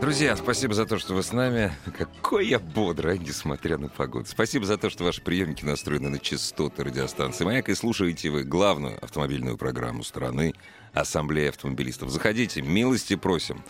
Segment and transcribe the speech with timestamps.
[0.00, 1.72] Друзья, спасибо за то, что вы с нами.
[1.96, 4.26] Какой я бодрый, несмотря на погоду.
[4.28, 9.02] Спасибо за то, что ваши приемники настроены на частоты радиостанции «Маяк» и слушаете вы главную
[9.02, 10.52] автомобильную программу страны
[10.92, 12.10] Ассамблея автомобилистов.
[12.10, 13.64] Заходите, милости просим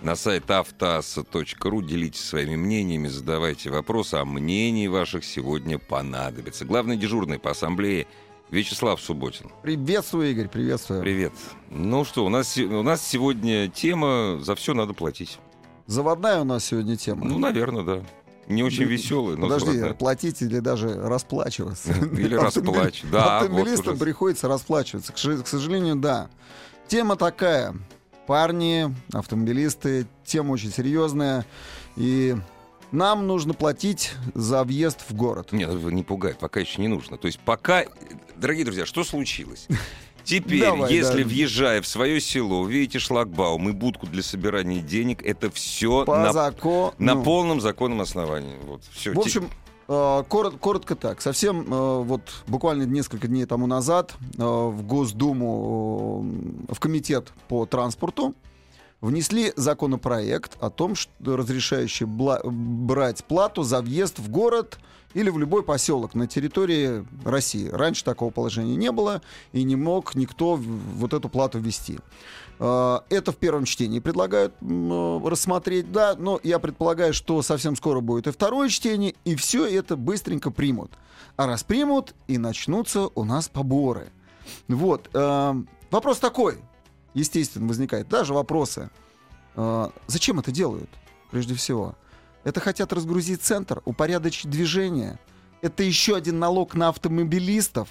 [0.00, 6.64] на сайт автоаса.ру, делитесь своими мнениями, задавайте вопросы, а мнений ваших сегодня понадобится.
[6.64, 8.06] Главный дежурный по Ассамблее
[8.48, 9.50] Вячеслав Субботин.
[9.62, 11.00] Приветствую, Игорь, приветствую.
[11.00, 11.32] Привет.
[11.68, 15.40] Ну что, у нас, у нас сегодня тема «За все надо платить».
[15.86, 17.24] Заводная у нас сегодня тема.
[17.26, 18.02] Ну, наверное, да.
[18.48, 19.94] Не очень веселая, но Подожди, заводная.
[19.94, 21.92] платить или даже расплачиваться.
[22.12, 23.10] Или Автомобиль- расплачивать.
[23.10, 25.12] Да, Автомобилистам приходится расплачиваться.
[25.12, 26.28] К сожалению, да.
[26.86, 27.74] Тема такая.
[28.26, 31.46] Парни, автомобилисты, тема очень серьезная.
[31.96, 32.36] И
[32.92, 35.52] нам нужно платить за въезд в город.
[35.52, 37.16] Нет, ну, не пугает, пока еще не нужно.
[37.18, 37.84] То есть пока...
[38.36, 39.68] Дорогие друзья, что случилось?
[40.24, 41.28] Теперь, Давай, если да.
[41.28, 46.32] въезжая в свое село, увидите шлагбаум и будку для собирания денег, это все По на,
[46.32, 46.94] закону.
[46.98, 48.56] на полном законном основании.
[48.66, 49.12] Вот, все.
[49.12, 49.50] В общем,
[49.88, 49.92] э,
[50.28, 51.20] корот- коротко так.
[51.20, 56.24] Совсем э, вот буквально несколько дней тому назад э, в Госдуму,
[56.70, 58.34] в комитет по транспорту
[59.00, 64.78] внесли законопроект о том, что разрешающий бла- брать плату за въезд в город
[65.14, 67.68] или в любой поселок на территории России.
[67.68, 71.98] Раньше такого положения не было, и не мог никто вот эту плату ввести.
[72.58, 78.00] Э, Это в первом чтении предлагают э, рассмотреть, да, но я предполагаю, что совсем скоро
[78.00, 80.92] будет и второе чтение, и все это быстренько примут.
[81.36, 84.08] А раз примут, и начнутся у нас поборы.
[84.68, 85.08] Вот.
[85.14, 85.54] э,
[85.90, 86.58] Вопрос такой,
[87.14, 88.08] естественно, возникает.
[88.08, 88.90] Даже вопросы.
[89.54, 90.90] Э, Зачем это делают,
[91.30, 91.94] прежде всего?
[92.44, 95.18] Это хотят разгрузить центр, упорядочить движение.
[95.62, 97.88] Это еще один налог на автомобилистов.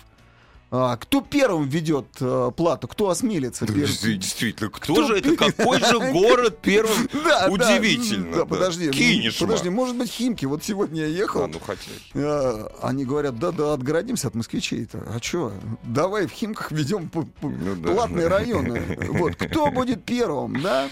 [0.76, 2.88] А, кто первым ведет э, плату?
[2.88, 3.86] Кто осмелится первым?
[4.20, 5.36] Действительно, кто, Кто же это?
[5.36, 7.08] Какой же город первым?
[7.14, 8.32] Да, да, Удивительно.
[8.32, 8.46] Да, да.
[8.46, 8.88] подожди.
[8.88, 10.46] ну, Кинешь Подожди, может быть, Химки.
[10.48, 11.44] Вот сегодня я ехал.
[11.44, 11.92] А, ну хотя.
[12.16, 15.04] э, Они говорят, да, да, отгородимся от москвичей-то.
[15.16, 15.54] А что?
[15.84, 17.12] Давай в Химках ведем
[17.44, 17.92] Ну да.
[17.94, 18.98] платные районы.
[19.12, 19.36] Вот.
[19.36, 20.90] Кто будет первым, да?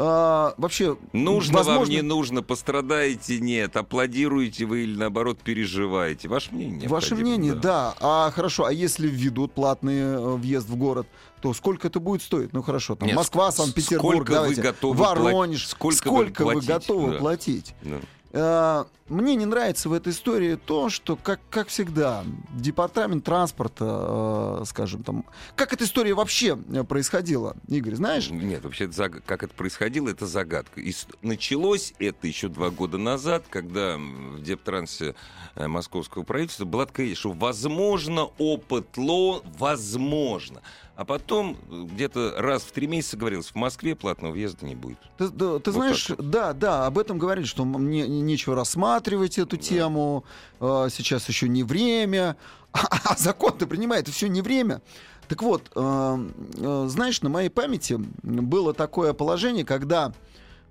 [0.00, 6.28] А, вообще, Нужно вам, возможно, не нужно, пострадаете, нет, аплодируете вы или наоборот переживаете.
[6.28, 6.88] Ваше мнение.
[6.88, 7.94] Ваше мнение, да.
[8.00, 11.08] А хорошо, а если введут платный э, въезд в город,
[11.42, 12.52] то сколько это будет стоить?
[12.52, 15.68] Ну хорошо, там Нет, Москва, ск- Санкт-Петербург, сколько вы давайте, готовы Воронеж, платить?
[15.68, 17.18] Сколько сколько, вы вы, готовы Да.
[17.18, 17.74] платить?
[17.82, 18.00] Ну.
[18.32, 24.64] Э, Мне не нравится в этой истории то, что, как, как всегда, департамент транспорта, э,
[24.66, 25.24] скажем, там,
[25.56, 28.28] как эта история вообще э, происходила, Игорь, знаешь?
[28.30, 28.88] Нет, вообще,
[29.24, 30.80] как это происходило, это загадка.
[30.80, 35.14] И началось это еще два года назад, когда в Дептрансе
[35.54, 40.60] э, московского правительства была такая что возможно опыт ЛО, возможно.
[40.98, 44.98] А потом э, где-то раз в три месяца говорилось, в Москве платного въезда не будет.
[45.16, 46.28] Ты, да, ты Вот знаешь, вот.
[46.28, 50.24] да, да, об этом говорили, что мне нечего рассматривать эту тему,
[50.58, 52.36] э, сейчас еще не время,
[52.72, 54.82] а, закон-то принимает, и все не время.
[55.28, 60.12] Так вот, э, э, знаешь, на моей памяти было такое положение, когда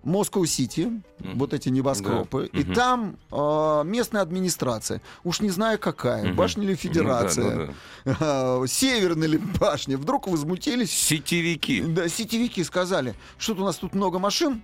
[0.08, 1.38] Москва-Сити, Мгм.
[1.38, 2.60] вот эти небоскребы, Да.
[2.60, 6.36] и там э, местная администрация, уж не знаю какая, Мгм.
[6.36, 7.74] башня ли Ну да, федерация, ну
[8.06, 8.62] да.
[8.64, 11.82] э, северная ли башня, вдруг возмутились Сетевики.
[11.82, 14.62] да, сетевики сказали, что-то у нас тут много машин,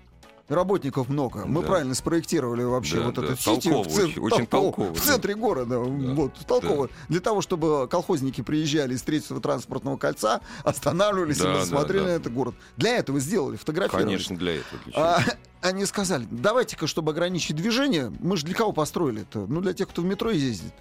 [0.49, 1.45] работников много.
[1.45, 1.67] Мы Да.
[1.67, 4.99] правильно спроектировали вообще Да, вот да, этот сити толково, в, цен- очень- толково, в да.
[4.99, 5.79] центре города.
[5.79, 6.89] Вот, толково.
[7.09, 12.09] Для того, чтобы колхозники приезжали из третьего транспортного кольца, останавливались Да, и да, смотрели да.
[12.09, 12.55] на этот город.
[12.77, 14.06] Для этого сделали, фотографировали.
[14.06, 14.81] Конечно, для этого.
[14.85, 14.94] для.
[14.95, 15.23] А,
[15.62, 19.39] они сказали, давайте-ка, чтобы ограничить движение, мы же для кого построили это?
[19.47, 20.73] Ну, для тех, кто в метро ездит.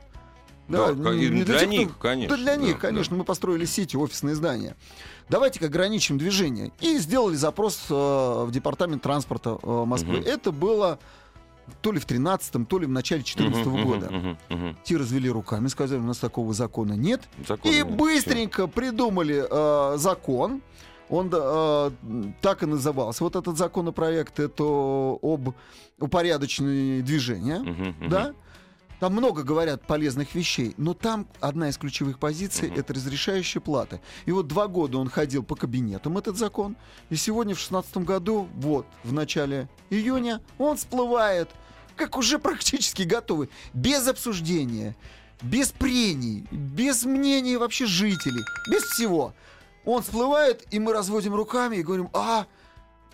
[0.72, 3.16] Да, и не для тех, них, конечно, Да для них, да, конечно.
[3.16, 4.76] Мы построили сети, офисные здания.
[5.28, 6.72] Давайте-ка ограничим движение.
[6.80, 10.18] И сделали запрос э, в департамент транспорта э, Москвы.
[10.18, 10.26] Мгм.
[10.26, 10.98] Это было
[11.80, 14.10] то ли в 13-м, то ли в начале 2014 Мгм, года.
[14.10, 14.76] мгм, мгм.
[14.82, 17.22] Те развели руками, сказали, у нас такого закона нет.
[17.46, 20.60] Закон И нет, быстренько придумали э, закон.
[21.08, 21.90] Он э,
[22.40, 23.22] так и назывался.
[23.24, 25.54] Вот этот законопроект, это об
[25.98, 27.58] упорядочении движения.
[27.58, 28.08] Мгм, мгм.
[28.08, 28.32] Да?
[29.02, 32.78] Там много говорят полезных вещей, но там одна из ключевых позиций Мгм.
[32.78, 34.00] это разрешающие платы.
[34.26, 36.76] И вот два года он ходил по кабинетам, этот закон,
[37.10, 41.50] и сегодня в шестнадцатом году, вот, в начале июня, он всплывает,
[41.96, 44.94] как уже практически готовый, без обсуждения,
[45.42, 49.34] без прений, без мнений вообще жителей, без всего.
[49.84, 52.46] Он всплывает, и мы разводим руками и говорим, а,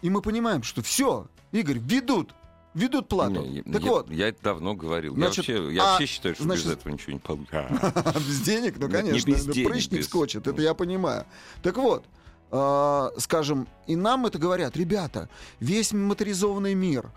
[0.03, 2.35] и мы понимаем, что все, Игорь, ведут,
[2.79, 3.45] ведут плату.
[3.45, 5.15] Не, так я, вот, я это давно говорил.
[5.15, 8.15] Значит, я вообще, я а, вообще считаю, что значит- без этого ничего не получится.
[8.17, 11.27] без денег, ну Не- конечно, прыщник скочит, это я понимаю.
[11.63, 12.05] Так вот,
[12.51, 15.29] э, скажем, и нам это говорят, ребята,
[15.61, 17.11] весь моторизованный мир,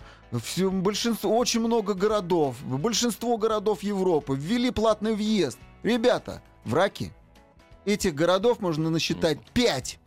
[0.43, 5.59] всё- большинство, очень много городов, большинство городов Европы ввели платный въезд.
[5.83, 7.13] Ребята, враки,
[7.85, 9.99] этих городов можно насчитать пять.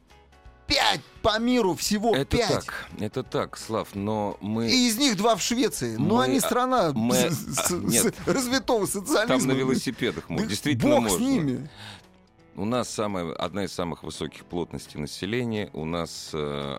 [0.67, 2.49] Пять по миру всего Это пять.
[2.49, 4.71] так, это так, Слав, но мы...
[4.71, 5.97] И из них два в Швеции.
[5.97, 8.15] Но Мы- они страна мы- с- а, нет.
[8.27, 9.39] развитого социализма.
[9.39, 11.19] Там на велосипедах, мол, Да действительно Бог можно.
[11.19, 11.71] с ними.
[12.57, 15.71] У нас самая, одна из самых высоких плотностей населения.
[15.73, 16.79] У нас э,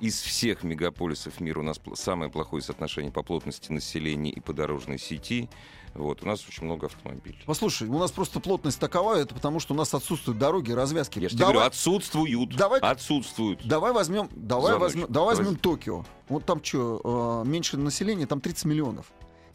[0.00, 4.98] из всех мегаполисов мира у нас самое плохое соотношение по плотности населения и по дорожной
[4.98, 5.48] сети.
[5.96, 7.38] Вот, у нас очень много автомобилей.
[7.46, 11.18] Послушай, у нас просто плотность такова, это потому что у нас отсутствуют дороги, развязки.
[11.18, 12.56] Я же давай, говорю, отсутствуют.
[12.56, 13.66] давай- Отсутствуют.
[13.66, 15.36] давай возьмем, давай возьмем, давай Давай.
[15.36, 16.04] возьмем Токио.
[16.28, 19.06] Вот там что, меньше населения, там 30 миллионов.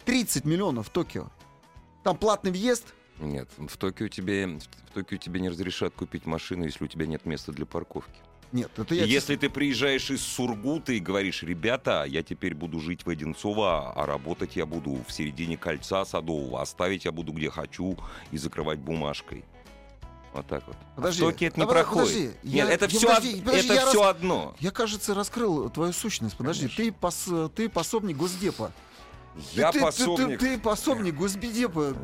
[0.06, 1.30] 30 миллионов в Токио.
[2.04, 2.94] Там платный въезд.
[3.20, 7.26] Нет, в Токио тебе в Токио тебе не разрешат купить машину, если у тебя нет
[7.28, 8.20] места для парковки.
[8.51, 9.06] Нет, это я...
[9.06, 14.06] если ты приезжаешь из Сургута и говоришь, ребята, я теперь буду жить в Одинцово, а
[14.06, 17.98] работать я буду в середине кольца Садового, оставить я буду где хочу
[18.31, 19.45] и закрывать бумажкой.
[20.33, 20.77] Вот так вот.
[20.95, 22.07] Подожди, в Токио это не а, проходит.
[22.07, 24.56] подожди, Нет, я- это я- все, подожди, подожди, это я все раз- одно.
[24.59, 26.38] Я, кажется, раскрыл твою сущность.
[26.38, 26.83] Подожди, Конечно.
[26.86, 28.71] ты, пос- ты пособник Госдепа.
[29.54, 30.39] Я ты, ты- пособник.
[30.39, 31.95] Ты, ты пособник Госбедепа.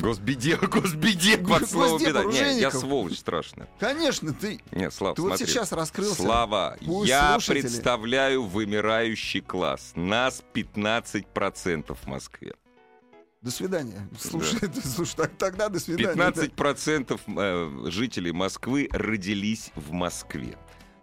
[0.00, 2.24] Госбеде, госбеде под слово беда.
[2.24, 3.68] Нет, я сволочь страшная.
[3.80, 5.46] Конечно, ты, Нет, Слав, ты вот смотри.
[5.46, 6.22] сейчас раскрылся.
[6.22, 9.92] Слава, Пусть я слушатели- представляю вымирающий класс.
[9.96, 12.54] Нас 15% в Москве.
[13.42, 14.08] До свидания.
[14.18, 16.14] Слушай, ты- слушай, так- тогда до свидания.
[16.14, 20.56] 15% э, жителей Москвы родились в Москве.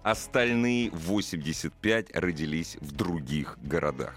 [0.04, 4.16] Остальные 85 родились в других городах.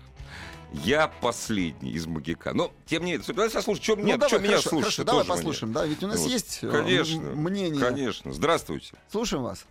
[0.72, 2.52] Я последний из Магика.
[2.52, 4.80] Но, тем не менее, давай послушай, что Ну, давай, что меня слушать?
[4.96, 5.36] хорошо, давай тоже мне.
[5.38, 5.72] послушаем.
[5.72, 6.28] Да, ведь у нас Вот.
[6.28, 7.80] есть э, Конечно, мнение.
[7.80, 8.32] Конечно.
[8.32, 8.94] Здравствуйте.
[9.10, 9.64] Слушаем вас.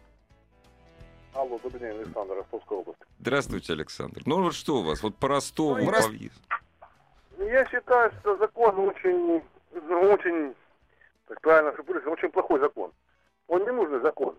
[1.33, 2.99] Алло, добрый день, Александр, Ростовская область.
[3.19, 4.21] Здравствуйте, Александр.
[4.25, 5.03] Ну вот что у вас?
[5.03, 10.55] Вот по Ростову, Ну, по я- считаю, что закон очень, ну, очень,
[11.27, 11.71] так правильно
[12.11, 12.91] очень плохой закон.
[13.47, 14.35] Он не нужный закон.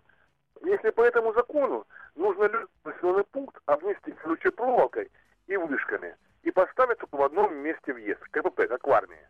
[0.64, 2.50] Если по этому закону нужно
[2.84, 5.08] населенный пункт обнести ключепроволокой
[5.46, 9.26] и вышками и поставить только в одном месте въезд, КПП, как в армии.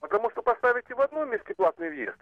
[0.00, 2.18] Потому что поставите в одном месте платный въезд,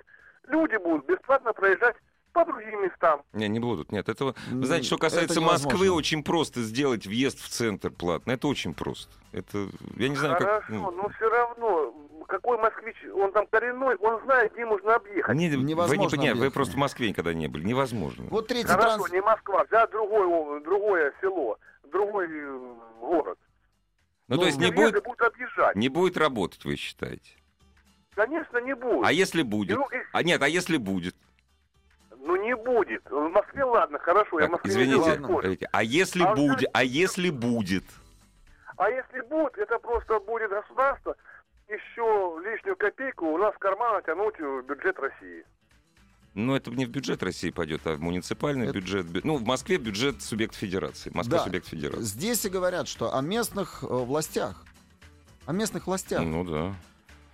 [0.46, 1.96] люди будут бесплатно проезжать
[2.32, 3.23] по другим местам.
[3.32, 3.93] Не, не будут.
[3.93, 4.34] Нет, этого...
[4.50, 5.69] Вы знаете, что касается невозможно.
[5.70, 8.32] Москвы, очень просто сделать въезд в центр платно.
[8.32, 9.12] Это очень просто.
[9.32, 10.43] Это, я не знаю, как...
[10.43, 11.94] Хорошо, ну, но все равно,
[12.29, 15.34] какой москвич, он там коренной, он знает, где можно объехать.
[15.34, 16.55] Не, вы не Невозможно понимаете, вы объехать.
[16.55, 17.64] просто в Москве никогда не были.
[17.64, 18.25] Невозможно.
[18.31, 19.12] Вот третий Хорошо, транс...
[19.12, 21.58] не Москва, взять другой, о- другое село,
[21.90, 23.38] другой э, город.
[24.29, 25.77] Ну, ну, то есть не будет, будут объезжать.
[25.77, 27.31] не будет работать, вы считаете?
[28.15, 29.07] Конечно, не будет.
[29.07, 29.79] А если будет?
[29.79, 31.17] Ну, и- А нет, а если будет?
[32.19, 33.03] ну, не будет.
[33.11, 36.70] В Москве, ладно, хорошо, я в Так, Москве извините, не смотрите, а если А будет?
[36.73, 37.85] А если будет?
[38.77, 41.17] А если будет, это просто будет государство
[41.69, 45.44] еще лишнюю копейку у нас в карман тянуть в бюджет России.
[46.34, 49.06] Ну, это не в бюджет России пойдет, а в муниципальный Это- бюджет.
[49.06, 51.10] Бю- Ну, в Москве бюджет субъект федерации.
[51.12, 51.44] Москва Да.
[51.44, 52.03] субъект федерации.
[52.03, 54.65] Здесь и говорят, что о местных э, властях.
[55.44, 56.22] О местных властях.
[56.22, 56.74] Ну да.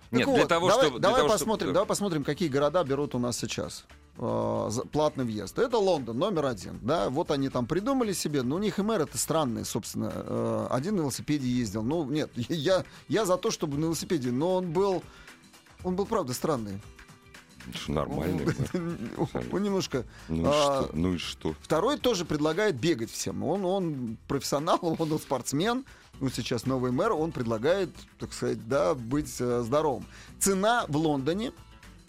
[0.09, 0.99] Так Нет, вот, для того, давай, чтобы...
[0.99, 3.85] для давай того, посмотрим, чтобы- давай посмотрим, какие города берут у нас сейчас
[4.17, 5.57] э, платный въезд.
[5.59, 6.79] Это Лондон, номер один.
[6.81, 10.11] Да, вот они там придумали себе, но у них и мэр это странный, собственно.
[10.13, 11.83] Э, один на велосипеде ездил.
[11.83, 15.03] Ну, нет, я, я за то, чтобы на велосипеде, но он был,
[15.85, 16.81] он был, правда, странный.
[17.87, 18.45] Нормальный.
[19.17, 20.05] Он, он немножко...
[20.27, 20.89] Ну и А, что?
[20.93, 21.55] Ну и что?
[21.61, 23.43] Второй тоже предлагает бегать всем.
[23.43, 25.85] Он, он профессионал, он спортсмен.
[26.19, 30.05] Ну, сейчас новый мэр, он предлагает, так сказать, да, быть э, здоровым.
[30.37, 31.53] Цена в Лондоне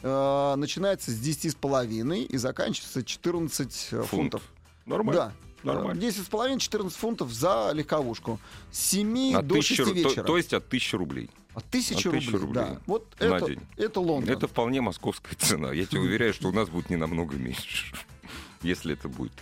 [0.03, 4.43] э, начинается с 10,5 и заканчивается 14 э, фунтов.
[4.87, 5.33] Нормально.
[5.63, 5.73] Да.
[5.73, 6.01] Нормально.
[6.01, 8.41] 10,5-14 фунтов за легковушку.
[8.73, 10.25] С 7 От до 6 тысячи ру- то, вечера.
[10.25, 11.31] то есть от тысячи рублей.
[11.55, 12.81] От 1000 от рублей, 1000 рублей да.
[12.87, 13.61] Вот на это, день.
[13.77, 14.33] это Лондон.
[14.33, 15.73] Это вполне московская цена.
[15.73, 17.95] Я тебе уверяю, что у нас будет не намного меньше,
[18.63, 19.33] если это будет.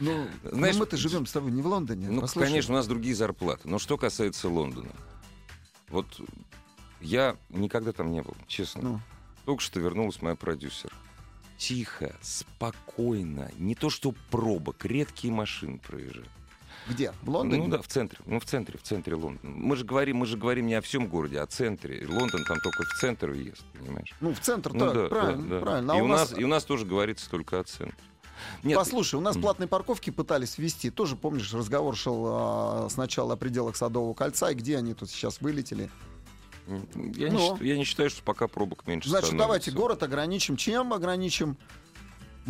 [0.00, 2.08] Ну, Знаешь, мы-то живем с тобой не в Лондоне.
[2.08, 2.46] Ну, Послушай.
[2.46, 3.68] конечно, у нас другие зарплаты.
[3.68, 4.92] Но что касается Лондона,
[5.88, 6.06] вот
[7.00, 8.82] Я никогда там не был, честно.
[8.82, 9.00] Ну.
[9.44, 10.92] Только что вернулась моя продюсер.
[11.56, 13.50] Тихо, спокойно.
[13.58, 16.30] Не то что пробок, редкие машины проезжают.
[16.90, 17.12] Где?
[17.22, 17.62] В Лондоне?
[17.64, 18.18] Ну да, в центре.
[18.26, 19.38] Ну, в центре, в центре Лондона.
[19.42, 22.06] Мы же говорим, мы же говорим не о всем городе, а о центре.
[22.06, 24.14] Лондон там только в центр въезд, понимаешь?
[24.20, 25.60] Ну, в центр, Ну так, да, правильно, да, да.
[25.60, 25.92] правильно.
[25.94, 27.96] А и, у нас, нас, и у нас тоже говорится только о центре.
[28.62, 30.90] Нет, Послушай, у нас платные парковки пытались ввести.
[30.90, 35.40] Тоже, помнишь, разговор шел а, сначала о пределах Садового кольца, и где они тут сейчас
[35.42, 35.90] вылетели.
[36.66, 37.58] я, не, Ну.
[37.60, 39.46] я не считаю, что пока пробок меньше Значит, становится.
[39.46, 40.56] давайте город ограничим.
[40.56, 41.56] Чем ограничим?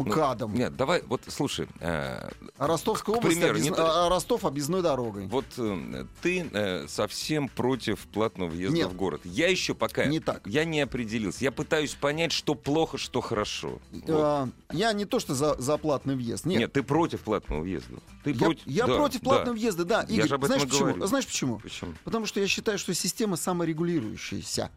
[0.05, 0.53] МКАДом.
[0.53, 2.29] Ну, Нет, давай, вот слушай, э,
[2.59, 5.27] а Ростовская к область, примеру, объезд- не а Ростов объездной дорогой.
[5.27, 8.89] вот э, ты э, совсем против платного въезда Нет.
[8.89, 9.21] в город.
[9.25, 10.43] Я еще пока Не так.
[10.47, 11.43] я не определился.
[11.45, 13.79] Я пытаюсь понять, что плохо, что хорошо.
[13.93, 14.05] Вот.
[14.09, 16.45] А, я не то, что за, за платный въезд.
[16.47, 16.73] Нет, Нет.
[16.73, 17.97] ты против платного въезда.
[18.25, 19.31] Ты я, против, я да, против да.
[19.31, 20.07] платного въезда, да.
[20.09, 20.89] Я Игорь, же об этом знаешь почему?
[20.89, 21.07] говорю.
[21.07, 21.59] Знаешь почему?
[21.59, 21.95] Почему?
[22.05, 24.71] Потому что я считаю, что система саморегулирующаяся.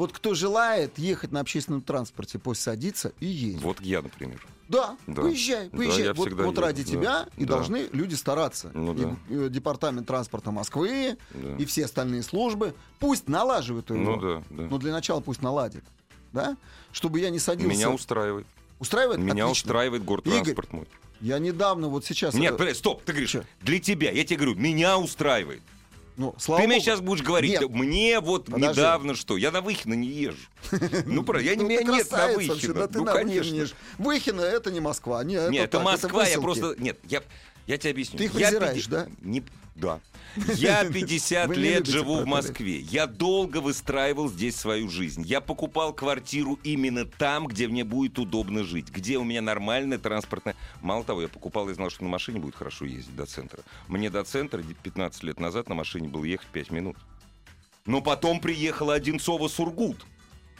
[0.00, 3.60] Вот кто желает ехать на общественном транспорте, пусть садится и едет.
[3.60, 4.40] Вот я, например.
[4.66, 5.20] Да, Да.
[5.20, 6.04] поезжай, Да, поезжай.
[6.04, 6.90] я вот вот еду, ради да.
[6.90, 7.56] тебя и Да.
[7.56, 8.70] должны люди стараться.
[8.72, 9.16] Ну и, да.
[9.28, 11.56] э, департамент транспорта Москвы, Да.
[11.58, 12.72] и все остальные службы.
[12.98, 13.98] Пусть налаживают его.
[13.98, 14.62] Ну да, да.
[14.70, 15.84] Но для начала пусть наладит.
[16.32, 16.56] Да?
[16.92, 17.68] Чтобы я не садился.
[17.76, 18.46] Меня устраивает.
[18.78, 19.18] Устраивает?
[19.20, 19.50] Меня Отлично.
[19.50, 20.88] устраивает город-транспорт мой.
[21.20, 22.32] Я недавно вот сейчас...
[22.32, 23.44] Нет, э, подожди, стоп, ты говоришь, Чё?
[23.60, 25.60] для тебя, я тебе говорю, меня устраивает.
[26.20, 26.84] Ну, слава ты мне богу.
[26.84, 27.70] сейчас будешь говорить, Нет.
[27.70, 28.68] мне вот Подожди.
[28.68, 30.36] недавно что, я на Выхино не езжу.
[31.06, 33.66] Ну, правда, я не Ну, меня ты нет на ты Ну, конечно.
[33.96, 35.24] Выхино это не Москва.
[35.24, 36.74] Не, Нет, это Москва, я просто...
[36.76, 37.22] Нет, я,
[37.70, 38.18] я тебе объясню.
[38.18, 39.08] Ты их Я презираешь, да?
[39.20, 39.44] Не...
[39.76, 40.00] Да.
[40.56, 42.80] Я 50 Вы не лет живу в Москве.
[42.80, 45.22] Я долго выстраивал здесь свою жизнь.
[45.22, 48.88] Я покупал квартиру именно там, где мне будет удобно жить.
[48.88, 50.56] Где у меня нормальная транспортная...
[50.80, 53.62] Мало того, я покупал и знал, что на машине будет хорошо ездить до центра.
[53.86, 56.96] Мне до центра 15 лет назад на машине было ехать 5 минут.
[57.86, 60.04] Но потом приехала Одинцова-Сургут.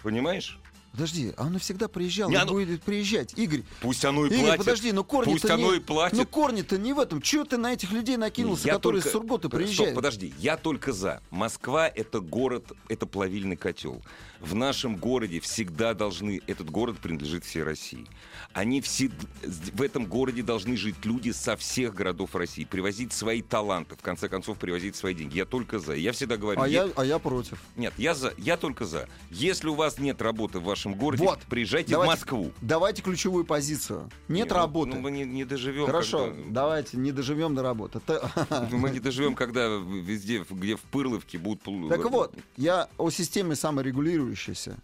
[0.05, 0.61] Понимаешь?
[0.93, 3.33] Подожди, а оно всегда приезжало Не, оно- будет приезжать.
[3.39, 4.59] Игорь, Пусть оно и Игорь, платит.
[4.59, 6.19] подожди, ну корни Пусть оно и платит.
[6.19, 7.23] Ну корни-то не в этом.
[7.23, 9.95] Чего ты на этих людей накинулся, Я которые только- с Сургута Стоп, приезжают?
[9.95, 11.23] подожди, я только за.
[11.31, 14.03] Москва это город, это плавильный котел.
[14.41, 18.07] В нашем городе всегда должны, этот город принадлежит всей России.
[18.55, 19.11] Они все,
[19.45, 24.29] в этом городе должны жить люди со всех городов России, привозить свои таланты, в конце
[24.29, 25.37] концов привозить свои деньги.
[25.37, 25.95] Я только за.
[25.95, 27.61] Я всегда говорю, а, е- я, а я против.
[27.77, 29.09] нет, я за, я только за.
[29.31, 31.41] Если у вас нет работы в вашем городе, Вот.
[31.49, 32.53] приезжайте Давайте- в Москву.
[32.61, 34.11] Давайте ключевую позицию.
[34.29, 34.91] Нет Не, ну, работы.
[34.95, 35.87] Ну, мы не, не доживем.
[35.87, 38.01] Хорошо, когда- давайте не доживем до работы.
[38.07, 41.63] Та- Мы не доживем, когда везде, где в Пырловке будут...
[41.89, 44.77] Так вот, я о системе саморегулирующейся.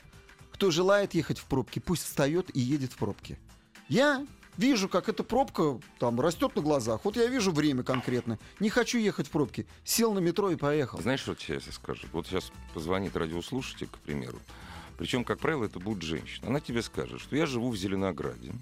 [0.52, 3.38] Кто желает ехать в пробки, пусть встает и едет в пробки.
[3.88, 4.26] Я
[4.56, 7.00] вижу, как эта пробка там растет на глазах.
[7.04, 8.38] Вот я вижу время конкретно.
[8.58, 9.66] Не хочу ехать в пробки.
[9.84, 10.98] Сел на метро и поехал.
[11.00, 12.06] Знаешь, что сейчас я скажу?
[12.12, 14.38] Вот сейчас позвонит радиослушатель, к примеру.
[14.98, 16.48] Причем, как правило, это будет женщина.
[16.48, 18.52] Она тебе скажет, что я живу в Зеленограде.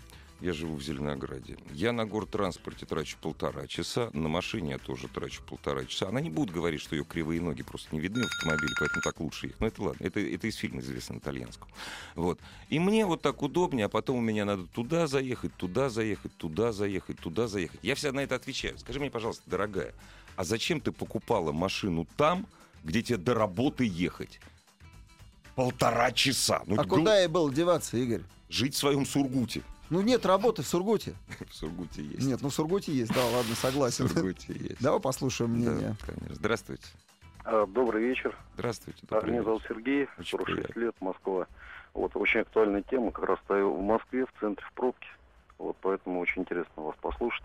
[0.40, 1.56] Я живу в Зеленограде.
[1.72, 6.08] Я на гортранспорте трачу полтора часа, на машине я тоже трачу полтора часа.
[6.08, 9.20] Она не будет говорить, что ее кривые ноги просто не видны в автомобиле, поэтому так
[9.20, 9.60] лучше их.
[9.60, 11.70] Но это ладно, это, это из фильма известно итальянского.
[12.14, 12.40] Вот.
[12.68, 16.72] И мне вот так удобнее, а потом у меня надо туда заехать, туда заехать, туда
[16.72, 17.80] заехать, туда заехать.
[17.82, 18.78] Я всегда на это отвечаю.
[18.78, 19.94] Скажи мне, пожалуйста, дорогая,
[20.36, 22.46] а зачем ты покупала машину там,
[22.82, 24.40] где тебе до работы ехать?
[25.54, 26.62] Полтора часа.
[26.66, 28.22] Ну, А куда я был деваться, Игорь?
[28.48, 29.62] Жить в своем Сургуте.
[29.90, 31.14] Ну нет работы в Сургуте.
[31.50, 32.26] В Сургуте есть.
[32.26, 34.08] Нет, ну в Сургуте есть, да, ладно, в согласен.
[34.08, 34.80] Сургуте есть.
[34.82, 35.94] Давай послушаем мнение.
[36.00, 36.34] Да, конечно.
[36.34, 36.86] Здравствуйте.
[37.44, 38.36] А, Добрый вечер.
[38.54, 39.00] Здравствуйте.
[39.08, 40.80] Добрый Меня зовут Сергей, Очень 46 приятно.
[40.80, 41.46] лет, Москва.
[41.92, 45.06] Вот, очень актуальная тема, как раз стою в Москве, в центре, в пробке.
[45.58, 47.44] Вот, поэтому очень интересно вас послушать.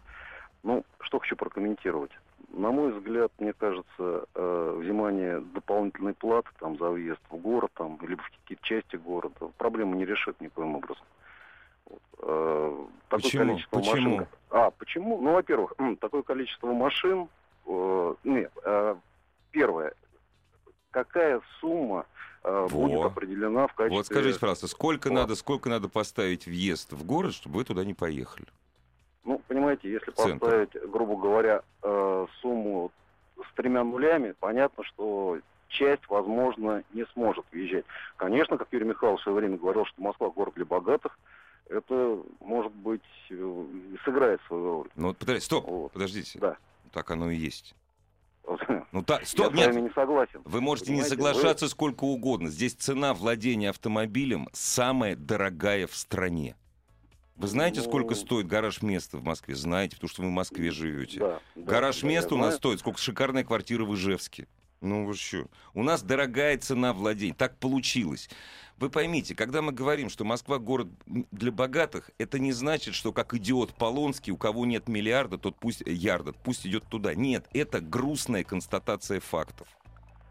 [0.63, 2.11] Ну, что хочу прокомментировать.
[2.51, 7.97] На мой взгляд, мне кажется, э, взимание дополнительной платы там, за въезд в город там,
[8.01, 11.03] либо в какие-то части города проблему не решит никоим образом.
[11.85, 13.45] Вот, э, такое Почему?
[13.45, 14.15] количество Почему?
[14.17, 15.21] машин- А, почему?
[15.21, 17.27] Ну, во-первых, такое количество машин.
[17.67, 18.95] э, нет, э,
[19.51, 19.93] первое.
[20.91, 22.07] Какая сумма
[22.43, 22.87] э, Во.
[22.87, 23.97] будет определена в качестве...
[23.97, 25.15] Вот скажите, пожалуйста, сколько Вот.
[25.15, 28.47] надо, сколько надо поставить въезд в город, чтобы вы туда не поехали?
[29.29, 30.39] Ну, понимаете, если Центр.
[30.39, 32.91] поставить, грубо говоря, э, сумму
[33.37, 37.85] с тремя нулями, понятно, что часть, возможно, не сможет въезжать.
[38.17, 41.19] Конечно, как Юрий Михайлович в свое время говорил, что Москва город для богатых,
[41.69, 43.65] это, может быть, э,
[44.03, 44.89] сыграет свою роль.
[44.95, 45.91] Ну, вот, подождите, стоп, Вот.
[45.91, 46.39] подождите.
[46.39, 46.57] Да.
[46.91, 47.75] Так оно и есть.
[48.91, 49.67] Ну, так, Я стоп, с нет.
[49.67, 50.41] вами не согласен.
[50.43, 52.49] Вы можете не соглашаться сколько угодно.
[52.49, 56.55] Здесь цена владения автомобилем самая дорогая в стране.
[57.39, 59.55] Вы знаете, Ну, сколько стоит гараж места в Москве?
[59.55, 61.19] Знаете, потому что вы в Москве живете.
[61.19, 62.57] Да, да, гараж да, я места у нас знаю.
[62.57, 64.47] стоит, сколько шикарная квартира в Ижевске.
[64.81, 65.47] Ну вы что?
[65.73, 67.33] У нас дорогая цена владений.
[67.33, 68.29] Так получилось.
[68.77, 73.33] Вы поймите, когда мы говорим, что Москва город для богатых, это не значит, что как
[73.33, 77.13] идиот Полонский, у кого нет миллиарда, тот пусть ярда, пусть идет туда.
[77.15, 79.67] Нет, это грустная констатация фактов.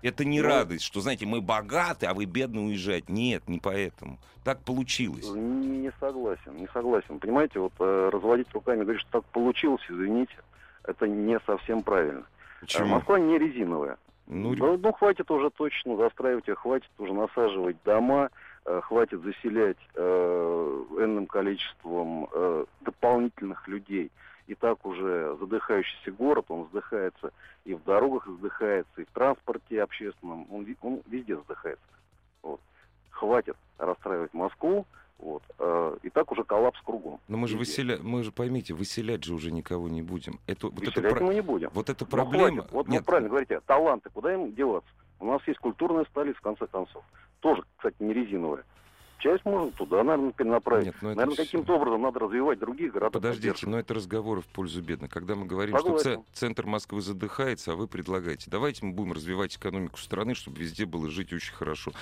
[0.02, 3.08] Это не Ну, радость, что, знаете, мы богаты, а вы бедно уезжать.
[3.08, 4.18] Нет, не поэтому.
[4.44, 5.28] Так получилось.
[5.28, 7.18] Не, не согласен, не согласен.
[7.18, 10.34] Понимаете, вот э, разводить руками, говорить, что так получилось, извините,
[10.84, 12.20] это не совсем правильно.
[12.20, 12.86] Э, Почему?
[12.86, 13.98] Москва не резиновая.
[14.28, 18.30] Ну, Ну, ну, хватит уже точно застраивать хватит уже насаживать дома,
[18.66, 24.10] э, хватит заселять э, энным количеством э, дополнительных людей.
[24.48, 27.32] И так уже задыхающийся город, он вздыхается
[27.66, 31.84] и в дорогах вздыхается, и в транспорте общественном, он, он везде вздыхается.
[32.42, 32.60] Вот.
[33.10, 34.86] Хватит расстраивать Москву,
[35.18, 37.20] вот, э, и так уже коллапс кругом.
[37.28, 37.98] Но мы же выселя...
[38.00, 40.40] мы же поймите, выселять же уже никого не будем.
[40.46, 41.68] Это, вот, это Выселять про- мы не будем.
[41.74, 42.56] вот эта Ну, проблема.
[42.62, 42.72] хватит.
[42.72, 44.90] Вот Нет, вы правильно говорите, таланты, куда им деваться?
[45.20, 47.04] У нас есть культурная столица, в конце концов.
[47.40, 48.64] Тоже, кстати, не резиновая.
[49.18, 50.86] Часть можно туда, наверное, перенаправить.
[50.86, 53.10] Нет, ну это наверное, всё- каким-то образом надо развивать другие города.
[53.10, 55.10] Подождите, но это разговоры в пользу бедных.
[55.10, 56.22] Когда мы говорим, что Согласен.
[56.22, 60.86] ц- центр Москвы задыхается, а вы предлагаете, давайте мы будем развивать экономику страны, чтобы везде
[60.86, 61.92] было жить очень хорошо.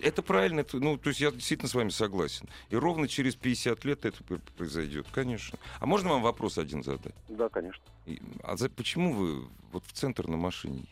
[0.00, 2.48] Это правильно, это, ну, то есть я действительно с вами согласен.
[2.70, 4.18] И ровно через 50 лет это
[4.56, 5.58] произойдет, конечно.
[5.78, 7.14] А можно вам вопрос один задать?
[7.28, 7.82] Да, конечно.
[8.06, 10.84] И- а за- почему вы вот в центр на машине?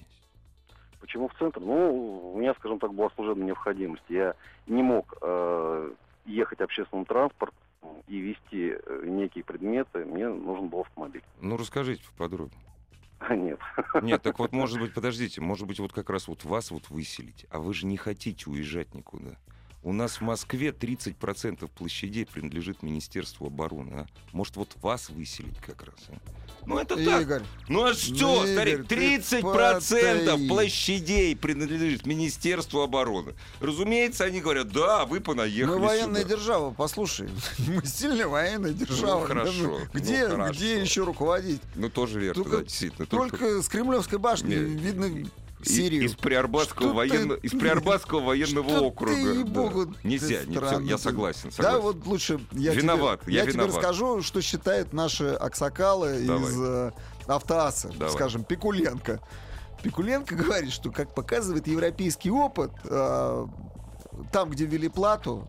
[1.10, 1.58] Почему в центр?
[1.58, 4.04] Ну, у меня, скажем так, была служебная необходимость.
[4.08, 4.36] Я
[4.68, 5.90] не мог э,
[6.24, 7.58] ехать общественным транспортом
[8.06, 10.04] и вести э, некие предметы.
[10.04, 11.24] Мне нужен был автомобиль.
[11.40, 12.62] Ну, расскажите поподробнее.
[13.28, 13.58] Нет.
[14.02, 17.44] Нет, так вот, может быть, подождите, может быть, вот как раз вот вас вот выселить,
[17.50, 19.36] а вы же не хотите уезжать никуда.
[19.82, 23.92] У нас в Москве 30% площадей принадлежит Министерству обороны.
[24.00, 24.06] А?
[24.32, 25.94] Может, вот вас выселить как раз?
[26.10, 26.16] а?
[26.66, 27.22] Ну, это так.
[27.22, 30.48] Игорь, Ну, а что, Игорь, старик, ты 30% потай.
[30.48, 33.32] площадей принадлежит Министерству обороны.
[33.60, 36.34] Разумеется, они говорят, да, вы понаехали мы военная сюда.
[36.36, 37.30] держава, послушай.
[37.66, 39.20] Мы сильная военная держава.
[39.20, 40.52] Ну, хорошо, Где, ну, хорошо.
[40.52, 41.62] где еще руководить?
[41.74, 43.06] Ну, тоже верно, Только- да, действительно.
[43.06, 44.58] Только, с Кремлевской башни Нет.
[44.82, 45.30] видно
[45.62, 46.04] Сирию.
[46.04, 47.34] Из Приорбатского, Что военно...
[47.36, 49.14] ты- из Приорбатского военного округа.
[49.14, 49.68] ты, да.
[50.02, 51.02] ты не, странный я ты.
[51.02, 51.80] согласен, Да, согласен.
[51.80, 53.74] вот лучше я Виноват, тебе, я тебе виноват.
[53.76, 56.42] расскажу, что считают наши аксакалы Давай.
[56.50, 56.92] из э,
[57.26, 58.12] автоассы, Давай.
[58.14, 59.20] скажем, Пикуленко.
[59.82, 63.46] Пикуленко говорит, что, как показывает европейский опыт, э,
[64.32, 65.46] там, где ввели плату,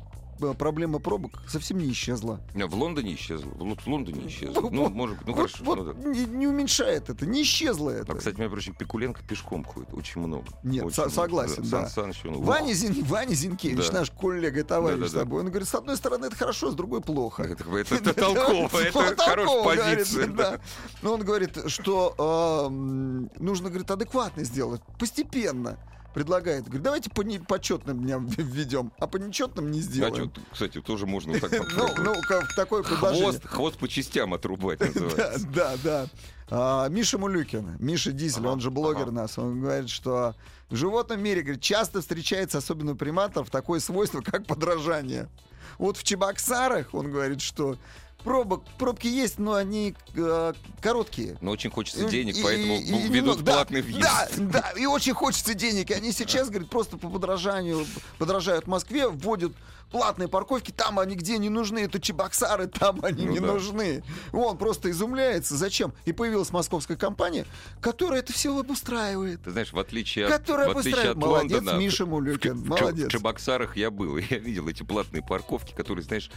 [0.58, 2.40] проблема пробок совсем не исчезла.
[2.54, 3.50] Не, В Лондоне исчезло.
[3.52, 4.62] В Лон- в Лондоне исчезло.
[4.62, 5.64] Вот- Ну, вот- может быть, ну вот, хорошо.
[5.66, 6.10] вот ну да.
[6.10, 8.12] не, не уменьшает это, не исчезло это.
[8.12, 10.46] А, кстати, между прочим, Пикуленко пешком ходит очень много.
[10.64, 11.16] Нет, Очень со- много.
[11.16, 11.88] согласен, да.
[11.88, 14.00] Сан Саныч, он- Ваня, Зин, Ваня Зинкевич, Да.
[14.00, 15.18] наш коллега и товарищ Да-да-да.
[15.18, 17.44] с тобой, он говорит, с одной стороны это хорошо, с другой плохо.
[17.44, 19.64] Это, это- это толково, это хорошая
[19.96, 20.28] позиция.
[20.28, 20.52] да.
[20.52, 20.62] да.
[21.02, 25.78] Но он говорит, что эм, нужно, говорит, адекватно сделать, постепенно.
[26.14, 30.32] Предлагает, говорит, давайте по, не- по четным дням введем, а по нечетным не А сделаем.
[30.34, 32.14] чё, кстати, тоже можно вот так Ну, ну,
[32.58, 33.32] такое предложение.
[33.32, 35.48] Хвост, хвост по частям отрубать называется.
[35.48, 36.08] да, да.
[36.50, 39.12] А, Миша Мулюкин, Миша Дизель, он же блогер ага.
[39.12, 40.36] нас, он говорит, что
[40.70, 45.30] в животном мире говорит, часто встречается, особенно у приматов, такое свойство, как подражание.
[45.78, 47.78] Вот в Чебоксарах, он говорит, что
[48.24, 51.38] пробок, пробки есть, но они э, короткие.
[51.42, 54.02] Но очень хочется денег, и- поэтому и- и ведут да, платный въезд.
[54.02, 55.92] Да, да, и очень хочется денег.
[55.92, 57.86] И они сейчас, говорит, просто по подражанию,
[58.18, 59.54] подражают Москве, вводят
[59.92, 63.48] платные парковки, там они где не нужны, это Чебоксары, там они Ну не да.
[63.48, 64.04] нужны.
[64.32, 65.94] Он просто изумляется, зачем.
[66.06, 67.46] И появилась московская компания,
[67.82, 69.42] которая это все обустраивает.
[69.44, 73.10] Ты знаешь, в отличие от, Которая в отличие от Молодец, Лондона, Миша Мулюкин, в, молодец.
[73.10, 76.32] В Чебоксарах я был, я видел эти платные парковки, которые, знаешь,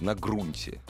[0.00, 0.80] на грунте.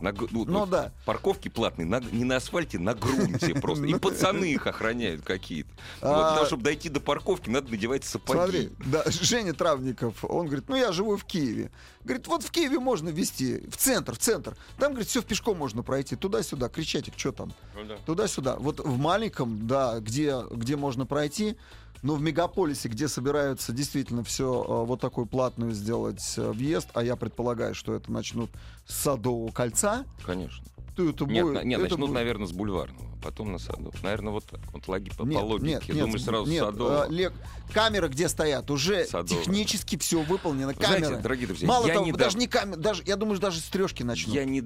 [0.00, 0.92] На, ну, Ну вот да.
[1.04, 3.84] Парковки платные, на- не на асфальте, на грунте просто.
[3.86, 5.70] И пацаны их охраняют какие-то.
[6.00, 8.70] А- для того, чтобы дойти до парковки, надо надевать сапоги.
[8.82, 11.70] Смотри, Женя Травников, он говорит, ну я живу в Киеве.
[12.04, 14.56] Говорит, вот в Киеве можно везти, в центр, в центр.
[14.78, 17.52] Там, говорит, все в пешком можно пройти, туда-сюда, кричатик, что там?
[17.74, 17.96] Ну да.
[18.06, 18.56] Туда-сюда.
[18.56, 21.56] Вот в маленьком, да, где, где можно пройти,
[22.02, 27.14] но в мегаполисе, где собираются действительно все вот такой платную сделать э, въезд, а я
[27.16, 28.50] предполагаю, что это начнут
[28.86, 30.64] с Садового кольца, Конечно.
[30.96, 31.64] То это Нет, будет...
[31.64, 33.92] нет, это начнут, будет- наверное, с бульварного, потом на саду.
[34.02, 34.60] Наверное, вот так.
[34.72, 35.68] Вот логи, по, Нет, по логике.
[35.70, 37.06] нет, нет, Думаешь, сразу нет, Садово.
[37.08, 37.32] э, Лек,
[37.72, 39.40] камеры, где стоят, уже Садово.
[39.42, 40.68] технически все выполнено.
[40.76, 43.60] Вы знаете, дорогие друзья, Мало я того, недавно- даже не камеры, даже, я думаю, даже
[43.60, 44.34] с трешки начнут.
[44.34, 44.62] Я не...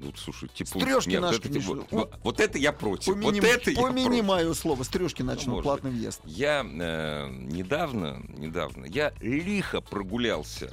[0.00, 0.80] Ну, слушай, тепло...
[0.80, 3.14] Стрёжки Нет, вот наши это, не вот, вот- вот это я против.
[3.14, 4.24] Помяни, вот это я помяни против.
[4.24, 6.20] мое слово, с трешки начнут может платный въезд.
[6.24, 10.70] Я э, недавно, недавно, я лихо прогулялся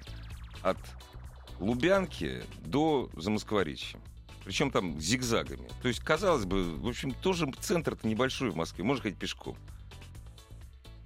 [0.63, 0.77] от
[1.59, 3.99] Лубянки до Замоскворечья.
[4.43, 5.69] Причем там зигзагами.
[5.81, 8.83] То есть, казалось бы, в общем, тоже центр-то небольшой в Москве.
[8.83, 9.55] Можно ходить пешком.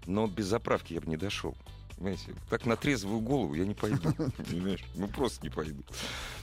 [0.05, 1.55] но без заправки я бы не дошел.
[1.97, 4.11] Понимаете, так на трезвую голову я не пойду.
[4.37, 4.83] Понимаешь?
[4.95, 5.83] Ну просто не пойду.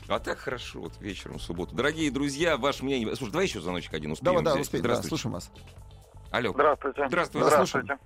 [0.08, 1.74] А так хорошо, вот вечером в субботу.
[1.74, 3.14] Дорогие друзья, ваше мнение.
[3.16, 4.36] Слушай, давай еще звоночек один успеем.
[4.36, 4.82] Давай, да, успеем.
[4.82, 5.08] Да, Здравствуйте.
[5.08, 5.50] слушаем вас.
[6.30, 6.52] Алло.
[6.52, 7.04] Здравствуйте.
[7.08, 7.50] Здравствуйте.
[7.50, 7.98] Слушаем.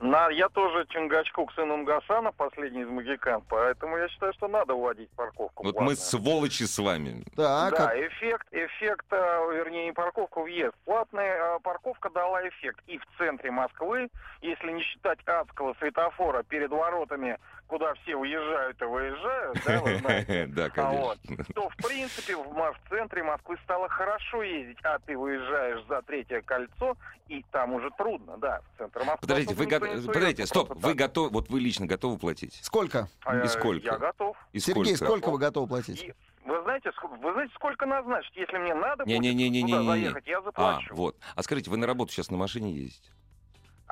[0.00, 5.08] На, я тоже Чингачкук, сын Унгасана, последний из магикан, поэтому я считаю, что надо вводить
[5.10, 5.62] парковку.
[5.62, 5.96] Вот мы платную.
[5.96, 7.22] сволочи с вами.
[7.36, 7.96] Да, да, как?
[7.96, 9.16] эффект, эффект, э,
[9.54, 10.74] вернее, не парковка, въезд.
[10.84, 14.08] Платная парковка дала эффект и в центре Москвы,
[14.42, 20.46] если не считать адского светофора перед воротами, куда все выезжают и выезжают, да, вы знаете.
[20.54, 21.44] Да, А вот, конечно.
[21.54, 26.96] то, в принципе, в, центре Москвы стало хорошо ездить, а ты выезжаешь за третье кольцо,
[27.28, 29.18] и там уже трудно, да, в центр Москвы.
[29.22, 30.96] Подождите, вы го- не подождите, стоп, вы так.
[30.96, 32.54] готовы, вот вы лично готовы платить?
[32.62, 33.08] Сколько?
[33.24, 33.84] А, И э, сколько?
[33.86, 34.36] Я готов.
[34.52, 35.12] И Сергей, сколько?
[35.12, 36.02] сколько вы готовы платить?
[36.02, 38.36] И вы знаете, вы знаете, сколько назначить?
[38.36, 39.70] Если мне надо будет Не-не-не-не-не-не.
[39.72, 40.94] туда заехать, я А, заплачу.
[40.94, 41.16] вот.
[41.34, 43.10] А скажите, вы на работу сейчас на машине ездите?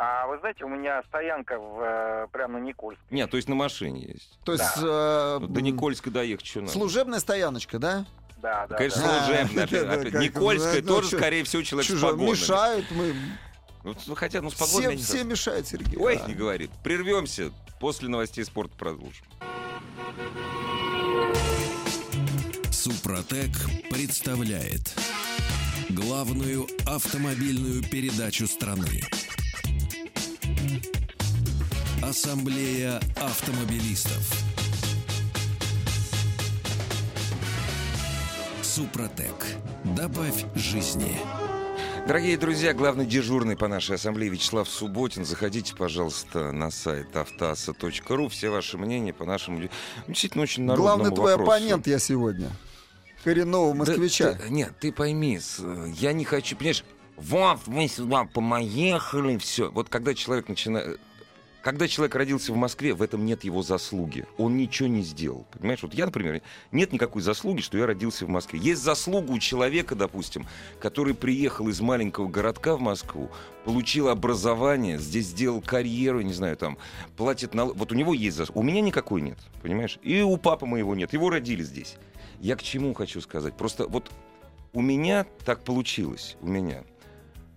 [0.04, 3.00] А вы знаете, у меня стоянка в, э, прямо на Никольск.
[3.12, 4.36] Нет, то есть на машине есть.
[4.44, 6.72] То есть э, Ну, До Никольска доехать что надо?
[6.72, 8.04] служебная стояночка, да?
[8.38, 9.24] Да, да, Конечно, да.
[9.26, 9.66] Служебная.
[9.68, 10.12] да, опять.
[10.12, 12.30] как- Никольская ну, тоже, чё- скорее всего, человек с Чужо, погонами.
[12.32, 13.14] мешают мы.
[13.84, 14.90] Ну, ну, хотя, ну, с Все, погонами...
[14.94, 15.28] не все совсем.
[15.28, 15.96] мешают, Сергей.
[15.96, 16.26] Ой, да.
[16.26, 16.72] не говорит.
[16.82, 17.52] Прервемся.
[17.78, 19.24] После новостей спорта продолжим.
[22.72, 23.52] Супротек
[23.88, 24.96] представляет
[25.90, 29.02] главную автомобильную передачу страны.
[32.02, 34.30] Ассамблея автомобилистов.
[38.62, 39.34] Супротек.
[39.84, 41.16] Добавь жизни.
[42.06, 45.24] Дорогие друзья, главный дежурный по нашей ассамблее Вячеслав Субботин.
[45.24, 48.28] Заходите, пожалуйста, на сайт автоаса.ру.
[48.28, 49.68] Все ваши мнения по нашему
[50.08, 51.52] действительно очень народному Главный твой вопросу.
[51.52, 52.50] оппонент я сегодня.
[53.22, 54.32] Коренного москвича.
[54.32, 56.84] Да, ты- нет, ты пойми, э, я не хочу, понимаешь,
[57.16, 59.70] вот мы сюда помоехали, все.
[59.70, 61.00] Вот когда человек начинает...
[61.62, 64.26] Когда человек родился в Москве, в этом нет его заслуги.
[64.36, 65.46] Он ничего не сделал.
[65.52, 65.80] Понимаешь?
[65.80, 68.58] Вот я, например, нет никакой заслуги, что я родился в Москве.
[68.58, 70.44] Есть заслуга у человека, допустим,
[70.80, 73.30] который приехал из маленького городка в Москву,
[73.64, 76.78] получил образование, здесь сделал карьеру, не знаю, там,
[77.16, 77.76] платит налог.
[77.76, 78.58] Вот у него есть заслуга.
[78.58, 80.00] У меня никакой нет, понимаешь?
[80.02, 81.12] И у папы моего нет.
[81.12, 81.94] Его родили здесь.
[82.40, 83.56] Я к чему хочу сказать?
[83.56, 84.10] Просто вот
[84.72, 86.82] у меня так получилось, у меня.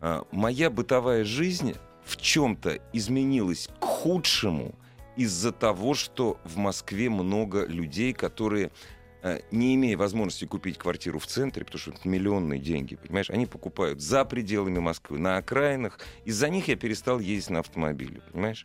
[0.07, 4.75] А, моя бытовая жизнь в чем-то изменилась к худшему
[5.15, 8.69] из-за того, что в Москве много людей, которые,
[9.23, 13.47] э, не имея возможности купить квартиру в центре, потому что это миллионные деньги, понимаешь, они
[13.47, 15.97] покупают за пределами Москвы, на окраинах.
[16.23, 18.63] Из-за них я перестал ездить на автомобиле, понимаешь?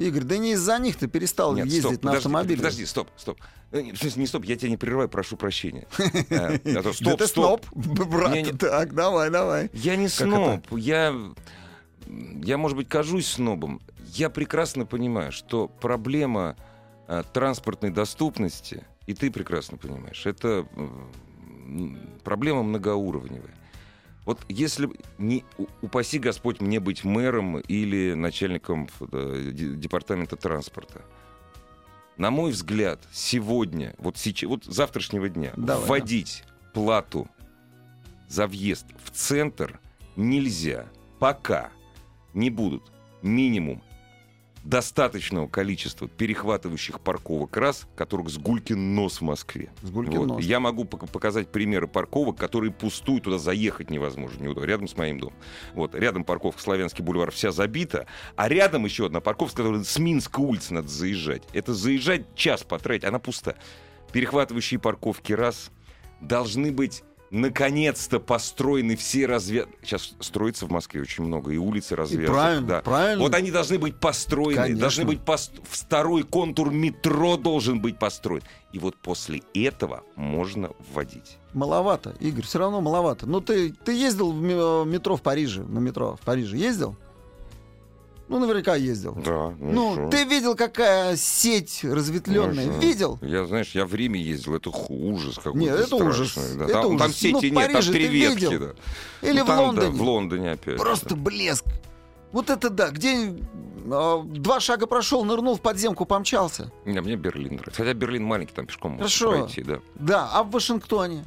[0.00, 2.56] Игорь, да не из-за них ты перестал Нет, ездить стоп, на подожди, автомобиле.
[2.56, 3.38] Подожди, стоп, стоп.
[3.70, 5.86] Э, не, В смысле, не стоп, я тебя не прерываю, прошу прощения.
[6.30, 8.58] Э, а Стоп, ты сноб, брат.
[8.58, 9.70] Так, давай, давай.
[9.74, 10.64] Я не сноб.
[10.72, 11.14] Я,
[12.06, 13.82] я, может быть, кажусь снобом.
[14.06, 16.56] Я прекрасно понимаю, что проблема
[17.06, 20.66] э, транспортной доступности, и ты прекрасно понимаешь, это
[22.24, 23.54] проблема многоуровневая.
[24.24, 25.44] Вот если не
[25.80, 31.02] упаси Господь мне быть мэром или начальником де- департамента транспорта,
[32.16, 37.28] на мой взгляд, сегодня, вот сейчас, вот завтрашнего дня, Давай, вводить плату
[38.28, 39.80] за въезд в центр
[40.16, 40.86] нельзя,
[41.18, 41.70] пока.
[42.34, 42.82] Не будут.
[43.22, 43.82] Минимум
[44.64, 49.70] достаточного количества перехватывающих парковок раз, которых с гулькин нос в Москве.
[49.82, 50.26] С Гулькин Вот.
[50.26, 50.44] нос.
[50.44, 55.18] Я могу пок- показать примеры парковок, которые пустуют, туда заехать невозможно, неудобно, рядом с моим
[55.18, 55.34] домом.
[55.74, 59.98] Вот, рядом парковка Славянский бульвар вся забита, а рядом еще одна парковка, с которой с
[59.98, 61.42] Минской улицы надо заезжать.
[61.52, 63.54] Это заезжать час потратить, она пуста.
[64.12, 65.70] Перехватывающие парковки раз
[66.20, 69.66] должны быть наконец-то построены все разве...
[69.82, 72.26] Сейчас строится в Москве очень много, и улицы И развязаны.
[72.28, 72.80] правильно, да.
[72.82, 73.22] правильно.
[73.22, 74.80] Вот они должны быть построены, Конечно.
[74.80, 75.52] должны быть пост...
[75.62, 78.42] второй контур метро должен быть построен.
[78.72, 81.38] И вот после этого можно вводить.
[81.52, 83.26] Маловато, Игорь, все равно маловато.
[83.26, 86.96] Ну, ты, ты ездил в ме- метро в Париже, на метро в Париже ездил?
[88.30, 89.14] Ну, наверняка ездил.
[89.24, 89.52] Да.
[89.58, 92.66] Ну, ты видел, какая сеть разветвленная?
[92.66, 93.18] Ну, Видел?
[93.22, 96.64] Я, знаешь, я в Риме ездил, это ужас какой-то Нет, это страшный, ужас, да.
[96.64, 97.16] это там, там ужас.
[97.16, 98.34] сети Ну, нет, там Париже три ты ветки.
[98.44, 98.58] видел?
[98.60, 99.28] Да.
[99.28, 99.90] Или Ну, в там, да, Лондоне?
[99.90, 100.76] в Лондоне опять.
[100.78, 101.16] Просто да.
[101.16, 101.64] блеск.
[102.30, 103.34] Вот это да, где
[103.90, 106.70] а, два шага прошел, нырнул в подземку, помчался.
[106.84, 107.82] Не, мне Берлин нравится.
[107.82, 109.30] Хотя Берлин маленький, там пешком можно Хорошо.
[109.32, 109.80] пройти, да.
[109.96, 111.24] Да, а в Вашингтоне?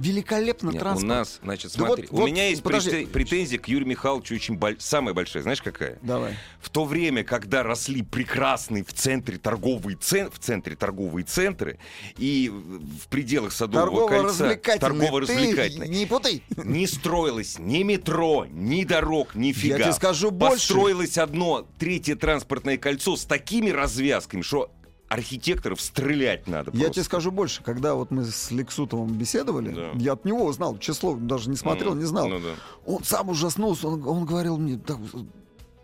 [0.00, 1.08] Великолепно Нет, у транспорт.
[1.08, 2.90] нас, значит, Да смотри, вот- у вот, меня есть подожди.
[2.90, 5.42] претен- претензия к Юрию Михайловичу очень боль- самая большая.
[5.42, 5.98] Знаешь, какая?
[6.02, 6.36] Давай.
[6.60, 11.78] В то время, когда росли прекрасные в центре торговые цен- в центре торговые центры
[12.16, 16.42] и в пределах Садового кольца Ты не путай.
[16.56, 19.76] не строилось ни метро, ни дорог, ни фига.
[19.78, 20.68] Я тебе скажу больше.
[20.68, 24.70] Построилось одно третье транспортное кольцо с такими развязками, что
[25.10, 26.92] архитекторов стрелять надо Я просто.
[26.94, 29.90] тебе скажу больше, когда вот мы с Лексутовым беседовали, Да.
[29.96, 32.28] я от него узнал, число даже не смотрел, Ну, не знал.
[32.28, 32.54] ну да.
[32.86, 34.98] Он сам ужаснулся, он, он говорил мне, так,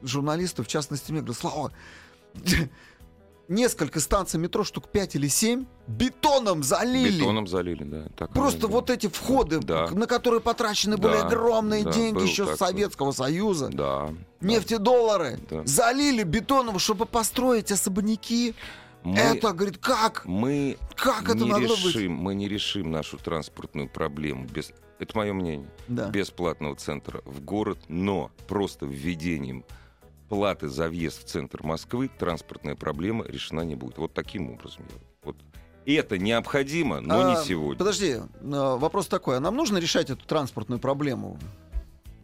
[0.00, 1.72] журналисту, в частности мне, говорит, Слава,
[3.48, 7.18] несколько станций метро, штук 5 или 7, бетоном залили.
[7.20, 8.06] Бетоном залили, да.
[8.16, 9.88] так Просто вот эти входы, Да.
[9.90, 12.58] на которые потрачены были Да, огромные да, деньги был еще с.
[12.58, 13.68] Советского Союза.
[13.72, 14.12] Да.
[14.40, 15.62] Нефтедоллары Да.
[15.64, 18.54] залили бетоном, чтобы построить особняки.
[19.06, 20.24] Мы, Это, говорит, как?
[20.24, 21.94] мы Как это не могло быть?
[21.94, 26.08] решим, мы не решим нашу транспортную проблему без, это мое мнение, Да.
[26.10, 29.64] бесплатного центра в город, но просто введением
[30.28, 33.96] платы за въезд в центр Москвы транспортная проблема решена не будет.
[33.98, 34.82] Вот таким образом.
[35.22, 35.36] Вот
[35.84, 37.78] это необходимо, но А, не сегодня.
[37.78, 41.38] Подожди, а, вопрос такой, а нам нужно решать эту транспортную проблему?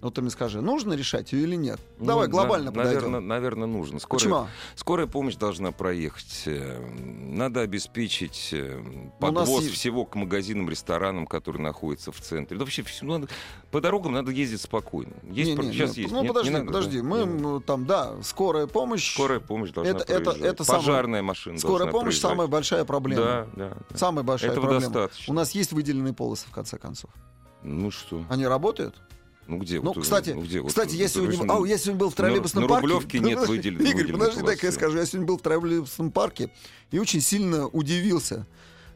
[0.03, 1.79] Вот ты мне скажи, нужно решать ее или нет?
[2.01, 2.95] Ну, Давай на- глобально подойдем.
[3.13, 4.01] наверное, наверное, нужно.
[4.01, 4.47] Скорая, Почему?
[4.75, 6.43] скорая помощь должна проехать.
[6.47, 6.85] э,
[7.33, 12.59] Надо обеспечить э, Ну, подвоз есть- всего к магазинам, ресторанам, которые находятся в центре.
[12.59, 13.29] Да вообще всё надо-
[13.71, 15.13] по дорогам надо ездить спокойно.
[15.23, 16.13] Есть, Не, не, сейчас не, есть.
[16.13, 16.99] Ну, Нет, подожди, не надо, подожди.
[16.99, 17.05] да?
[17.05, 17.39] Мы Не надо.
[17.39, 19.15] ну, там, да, скорая помощь.
[19.15, 20.53] Скорая помощь должна Это- это- проезжать.
[20.53, 22.23] это самое- Пожарная машина скорая помощь проезжать.
[22.23, 23.23] самая большая проблема.
[23.25, 23.77] Да, да.
[23.89, 23.97] да.
[23.97, 24.93] Самая большая Этого проблема.
[24.93, 25.33] достаточно.
[25.33, 27.11] У нас есть выделенные полосы, в конце концов.
[27.63, 28.25] Ну что?
[28.29, 28.97] Они работают?
[29.47, 29.81] Ну где?
[29.81, 30.61] Ну, вот, кстати, ну, где?
[30.61, 32.69] Вот, кстати, я вот, сегодня, вы а, же- я сегодня был в на- троллейбусном на
[32.69, 32.87] парке.
[32.87, 34.99] Рублевке нет Подожди, выделен- Игорь, подожди, дай-ка я скажу.
[34.99, 36.51] Я сегодня был в троллейбусном парке
[36.91, 38.47] и очень сильно удивился.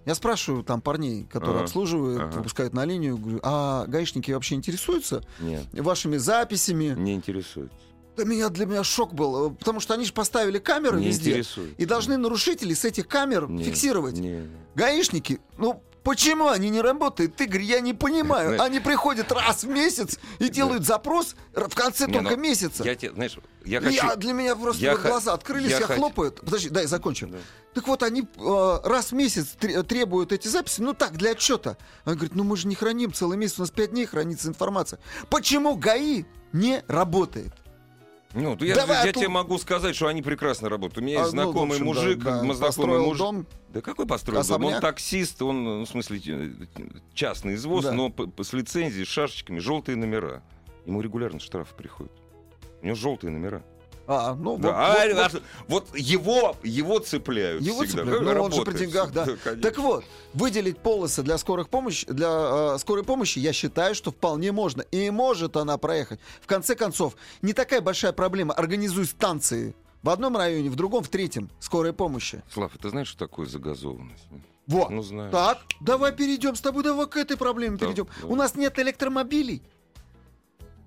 [0.04, 2.37] Я спрашиваю там парней, которые Ага, обслуживают, ага.
[2.37, 6.94] выпускают на линию, говорю, а гаишники вообще интересуются Нет, вашими записями?
[6.96, 7.72] не интересует.
[8.16, 11.30] Да меня, для меня шок был, э, потому что они же поставили камеры Не везде
[11.32, 11.74] интересует.
[11.78, 14.14] и должны нарушителей с этих камер Не, фиксировать.
[14.16, 14.48] не.
[14.76, 17.38] Гаишники, ну почему они не работают?
[17.40, 18.62] Игорь, я не понимаю.
[18.62, 22.84] Они приходят раз в месяц и делают запрос в конце Не, только ну, месяца.
[22.84, 23.94] Я тебе, знаешь, я хочу...
[23.94, 26.10] я- для меня просто я вот ха- глаза открылись, я я, хочу-.
[26.10, 27.26] Подожди, дай закончу.
[27.26, 27.38] Да.
[27.74, 31.76] Так вот, они э, раз в месяц тре- требуют эти записи, ну так, для отчета.
[32.04, 35.00] Он говорит, ну мы же не храним целый месяц, у нас пять дней хранится информация.
[35.28, 37.52] Почему ГАИ не работает?
[38.34, 40.98] Ну, я, Давай я оттуда- тебе могу сказать, что они прекрасно работают.
[40.98, 43.46] У меня есть А, ну, в знакомый общем, да, мужик, да, знакомый построил муж- дом.
[43.70, 44.50] Да какой построил дом?
[44.56, 44.80] Он Особняк?
[44.82, 46.20] таксист, он, ну, в смысле,
[47.14, 47.92] частный извоз, Да.
[47.92, 48.12] но
[48.42, 50.42] с лицензией, с шашечками, желтые номера.
[50.84, 52.12] Ему регулярно штрафы приходят.
[52.82, 53.62] У него желтые номера.
[54.08, 55.28] А, ну Да, вот, а, вот- а,
[55.68, 58.02] вот вот его, его цепляют Его всегда.
[58.04, 58.22] цепляют.
[58.24, 59.24] Ну, он же при деньгах, да.
[59.44, 59.62] конечно.
[59.62, 64.52] Так вот, выделить полосы для скорых помощи, для э, скорой помощи, я считаю, что вполне
[64.52, 64.82] можно.
[64.82, 66.20] И может она проехать.
[66.40, 68.54] В конце концов, не такая большая проблема.
[68.54, 72.42] Организуй станции в одном районе, в другом, в третьем скорой помощи.
[72.52, 74.24] Слав, ты знаешь, что такое загазованность?
[74.68, 74.90] Вот.
[74.90, 75.32] Ну, знаешь.
[75.32, 78.08] Так, давай перейдем с тобой, давай к этой проблеме Да, перейдем.
[78.20, 78.26] да.
[78.28, 79.62] У нас нет электромобилей.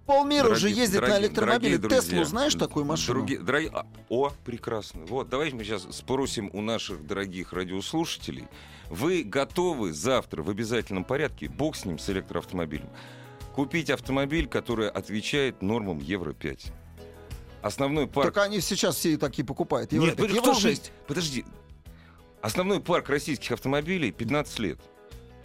[0.09, 1.77] Полмира уже Дорогие- ездит на дорогие- электромобиле.
[1.77, 3.19] дорогие Теслу друзья, знаешь такую машину?
[3.19, 5.05] Други- дорогие- а, о, прекрасно.
[5.05, 8.47] Вот, давайте мы сейчас спросим у наших дорогих радиослушателей.
[8.89, 12.89] Вы готовы завтра в обязательном порядке, бог с ним, с электроавтомобилем,
[13.53, 16.71] купить автомобиль, который отвечает нормам Евро-5?
[17.61, 18.33] Основной парк...
[18.33, 19.93] Так они сейчас все такие покупают.
[19.93, 20.91] Евро Нет, пять, вы Евро кто же- 6.
[21.05, 21.45] Подожди.
[22.41, 24.79] Основной парк российских автомобилей 15 лет.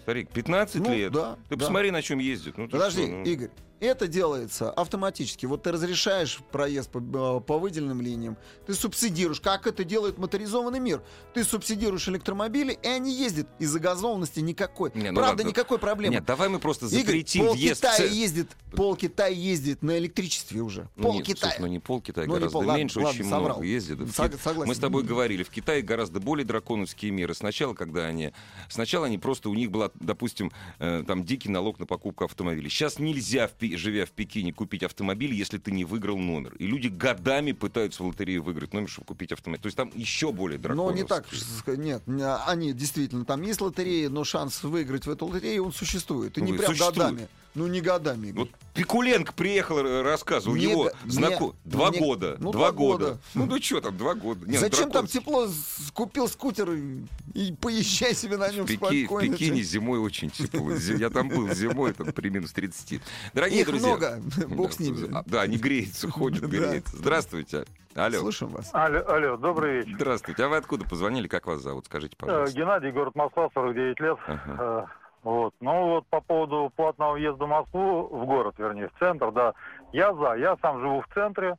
[0.00, 1.12] Старик, 15 Ну, лет.
[1.12, 1.66] да, Ты да.
[1.66, 2.56] посмотри, на чем ездят.
[2.56, 3.22] Ну, Подожди, что, ну.
[3.24, 3.50] Игорь,
[3.84, 5.46] это делается автоматически.
[5.46, 10.80] Вот ты разрешаешь проезд по, э, по выделенным линиям, ты субсидируешь, как это делает моторизованный
[10.80, 11.02] мир.
[11.34, 13.48] Ты субсидируешь электромобили, и они ездят.
[13.58, 14.90] И загазованности никакой.
[14.94, 15.48] Не, ну Правда, ладно.
[15.48, 16.14] никакой проблемы.
[16.14, 20.60] Нет, давай мы просто Игорь, запретим пол въезд Китая ездит, пол Китая ездит на электричестве
[20.62, 20.88] уже.
[20.96, 21.54] Ну, Пол нет, Китая.
[21.58, 23.42] ну не пол Китая, Ну, не гораздо пол, меньше, ладно, очень соврал.
[23.56, 23.98] много ездит.
[24.00, 24.68] Сог- согласен.
[24.68, 27.34] Мы с тобой говорили, в Китае гораздо более драконовские меры.
[27.34, 28.32] Сначала, когда они...
[28.68, 29.48] Сначала они просто...
[29.50, 32.68] У них была, допустим, э, там дикий налог на покупку автомобилей.
[32.68, 36.54] Сейчас нельзя, в Живя в Пекине, купить автомобиль, если ты не выиграл номер.
[36.58, 39.62] И люди годами пытаются в лотерею выиграть номер, чтобы купить автомобиль.
[39.62, 41.02] То есть там еще более Но драконовские.
[41.02, 45.26] не так, ш- нет, не- они действительно, там есть лотереи, но шанс выиграть в эту
[45.26, 46.36] лотерею, он существует.
[46.38, 46.96] И не Ну, прям существует.
[46.96, 47.28] годами.
[47.54, 48.28] Ну, не годами.
[48.28, 48.40] Игорь.
[48.40, 51.54] Вот Пикуленко приехал, э, рассказывал, Не его знаку...
[51.64, 52.36] не- Два не- года.
[52.40, 53.04] ну, два года.
[53.04, 53.18] года.
[53.34, 54.44] Ну, ну что там, два года.
[54.46, 55.20] Не, ну, Зачем там драконовский.
[55.20, 55.48] тепло?
[55.92, 59.36] Купил скутер и, и поезжай себе на нем В, Пеки- в спокойно.
[59.36, 60.72] Пекине зимой очень тепло.
[60.72, 63.00] Я там был зимой, там при минус 30.
[63.34, 63.86] Дорогие Их друзья.
[63.88, 65.08] много, бог с Да, ними.
[65.14, 66.96] а, Да, они греются, ходят, греются.
[66.96, 67.64] Здравствуйте.
[67.94, 68.18] Алло.
[68.18, 68.70] Слушаем вас.
[68.72, 69.92] Алло, алло, добрый вечер.
[69.94, 70.42] Здравствуйте.
[70.42, 71.28] А вы откуда позвонили?
[71.28, 71.86] Как вас зовут?
[71.86, 72.56] Скажите, Э, пожалуйста.
[72.58, 74.18] Геннадий, город Москва, 49 лет.
[74.26, 74.90] Ага.
[75.24, 75.54] Вот.
[75.60, 79.54] Ну вот по поводу платного въезда в Москву, в город, вернее, в центр, да,
[79.92, 80.34] я за.
[80.34, 81.56] Я сам живу в центре,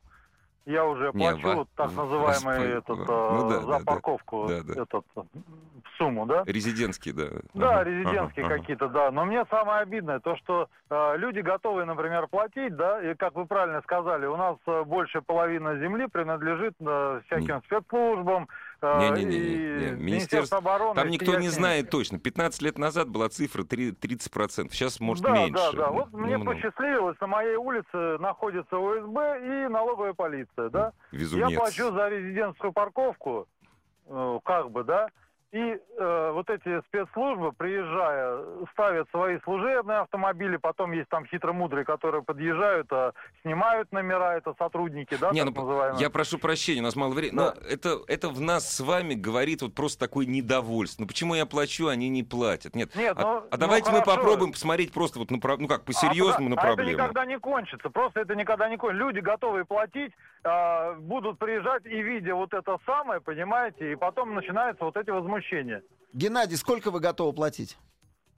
[0.66, 3.80] я уже Не, плачу вот так в- называемый воспо- этот, ну э, да, за да,
[3.84, 4.82] парковку, Да, да.
[4.82, 5.20] этот, э,
[5.98, 6.44] сумму, да?
[6.46, 7.24] Резидентский, да.
[7.54, 9.10] Да, Ага, резидентские ага, какие-то, да.
[9.10, 13.46] Но мне самое обидное то, что э, люди готовы, например, платить, да, и как вы
[13.46, 18.46] правильно сказали, у нас э, больше половины земли принадлежит э, всяким спецслужбам,
[18.82, 20.94] э, Не-не-не-не, и не, Министерство обороны.
[20.94, 22.18] Там никто не знает точно.
[22.18, 24.72] 15 лет назад была цифра три- 30%.
[24.72, 25.52] Сейчас, может, да, меньше.
[25.52, 30.92] Да, да, Вот Ну, мне посчастливилось, на моей улице находится ОСБ и налоговая полиция, да.
[31.12, 31.50] Везунец.
[31.50, 33.46] Я плачу за резидентскую парковку,
[34.06, 35.08] э, как бы, да,
[35.52, 35.58] и
[35.98, 42.88] э, вот эти спецслужбы, приезжая, ставят свои служебные автомобили, потом есть там хитромудрые, которые подъезжают,
[42.92, 46.00] а, снимают номера, это сотрудники, да, Не, так ну, называемые.
[46.00, 47.38] Я прошу прощения, у нас мало времени.
[47.38, 47.54] Да.
[47.54, 51.02] Но это, это в нас с вами говорит вот просто такое недовольство.
[51.02, 52.74] Ну почему я плачу, они не платят?
[52.74, 52.94] Нет.
[52.96, 54.16] Нет, а, ну- а ну, давайте мы хорошо.
[54.16, 56.92] попробуем посмотреть просто вот на ну как А по-серьезному пода- на а это проблему.
[56.92, 59.04] никогда не кончится, просто это никогда не кончится.
[59.04, 60.12] Люди готовые платить,
[60.46, 65.82] а, будут приезжать и видя вот это самое, понимаете, и потом начинаются вот эти возмущения.
[66.12, 67.76] Геннадий, сколько вы готовы платить?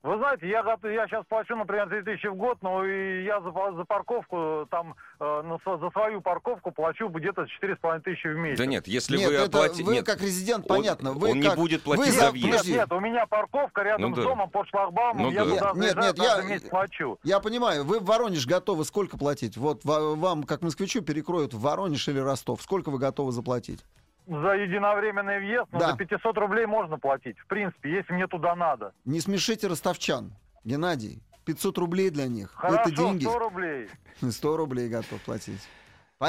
[0.01, 3.51] Вы знаете, я, готов- я сейчас плачу, например, 3000 в год, но и я за,
[3.75, 8.57] за парковку, там, э, за свою парковку плачу где-то 4,5 тысячи в месяц.
[8.59, 9.83] Да нет, если Нет, вы оплатите...
[9.83, 11.11] вы нет, как резидент, он- понятно.
[11.11, 12.65] Вы он как- не будет вы платить за- за въезд.
[12.65, 14.23] Нет, нет, у меня парковка рядом Ну с да.
[14.23, 15.51] домом под шлагбаумом, Ну я да.
[15.51, 17.19] туда Нет, заезжаю, нет, я- месяц плачу.
[17.23, 19.57] Я понимаю, вы в Воронеж готовы сколько платить?
[19.57, 22.61] Вот ва- вам, как москвичу, перекроют в Воронеж или Ростов.
[22.61, 23.83] Сколько вы готовы заплатить?
[24.29, 25.91] За единовременный въезд, ну, Да.
[25.91, 28.93] за 500 рублей можно платить, в принципе, если мне туда надо.
[29.05, 30.31] Не смешите ростовчан.
[30.63, 32.51] Геннадий, 500 рублей для них.
[32.53, 33.23] Хорошо, Это деньги.
[33.23, 33.89] 100 рублей.
[34.29, 35.67] 100 рублей готов платить.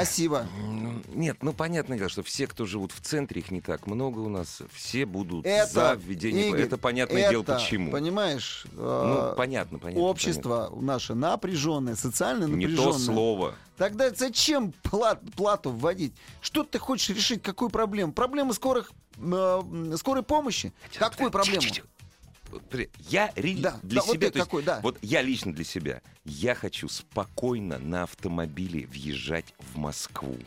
[0.01, 0.47] Спасибо.
[0.57, 4.19] Ну, Нет, ну понятное дело, что все, кто живут в центре, их не так много
[4.19, 6.47] у нас, все будут Это, за введение.
[6.47, 7.91] Игорь, это понятное дело, это, почему.
[7.91, 10.01] Понимаешь, Ну, э, понятно, понятно.
[10.05, 12.55] общество наше напряженное, социально понятно.
[12.57, 12.93] Не напряженное.
[12.93, 13.55] то слово.
[13.75, 16.13] Тогда зачем плат- плату вводить?
[16.39, 17.41] Что ты хочешь решить?
[17.43, 18.13] Какую проблему?
[18.13, 19.61] Проблему скорых, э,
[19.97, 20.71] скорой помощи?
[20.97, 21.63] Какую проблему?
[22.51, 22.61] Вот,
[23.09, 24.79] Я Да, для да, вот себя, ты то есть, да.
[24.83, 30.37] вот я лично для себя, я хочу спокойно на автомобиле въезжать в Москву.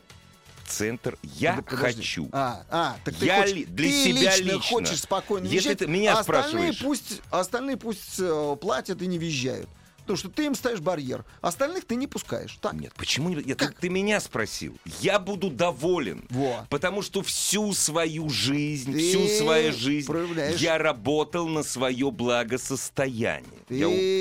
[0.66, 1.96] Центр я Да подожди.
[2.00, 2.28] хочу.
[2.32, 4.60] А, а, так ты, Я хочешь- ли- для ты себя лично, лично.
[4.60, 6.78] хочешь спокойно Если въезжать, ты меня а остальные спрашиваешь.
[6.80, 9.68] пусть, остальные пусть э, платят и не въезжают.
[10.04, 11.24] Потому что ты им ставишь барьер.
[11.40, 12.58] Остальных ты не пускаешь.
[12.60, 12.74] Так?
[12.74, 13.36] Нет, почему не...
[13.36, 13.74] Нет, ты, Как?
[13.78, 14.76] ты меня спросил.
[15.00, 16.26] Я буду доволен.
[16.28, 16.66] Во.
[16.68, 23.50] Потому что всю свою жизнь, Ты всю свою жизнь проявляешь- я работал на свое благосостояние.
[23.68, 23.76] Ты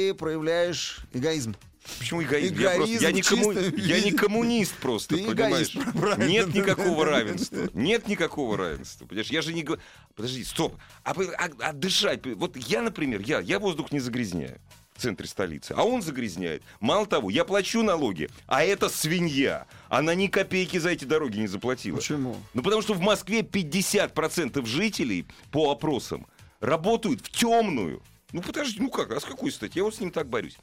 [0.07, 1.55] Я проявляешь эгоизм.
[1.99, 2.55] Почему эгоизм?
[2.59, 5.71] я, просто, я, эгоизм не комму- я не коммунист просто, Ты понимаешь?
[5.93, 6.23] правильно.
[6.29, 7.69] Нет никакого равенства.
[7.73, 9.05] Нет никакого равенства.
[9.05, 9.67] Понимаешь, я же не.
[10.15, 10.77] Подожди, стоп.
[11.03, 12.25] А, а- а дышать?
[12.37, 14.61] Вот я, например, я, я воздух не загрязняю
[15.03, 16.63] центре столицы, а он загрязняет.
[16.79, 19.67] Мало того, я плачу налоги, а это свинья.
[19.89, 21.97] Она ни копейки за эти дороги не заплатила.
[21.97, 22.37] Почему?
[22.53, 26.25] Ну, потому что в Москве 50% жителей по опросам
[26.61, 28.01] работают в темную.
[28.31, 29.77] Ну, подожди, ну как, а с какой стати?
[29.77, 30.57] Я вот с ним так борюсь.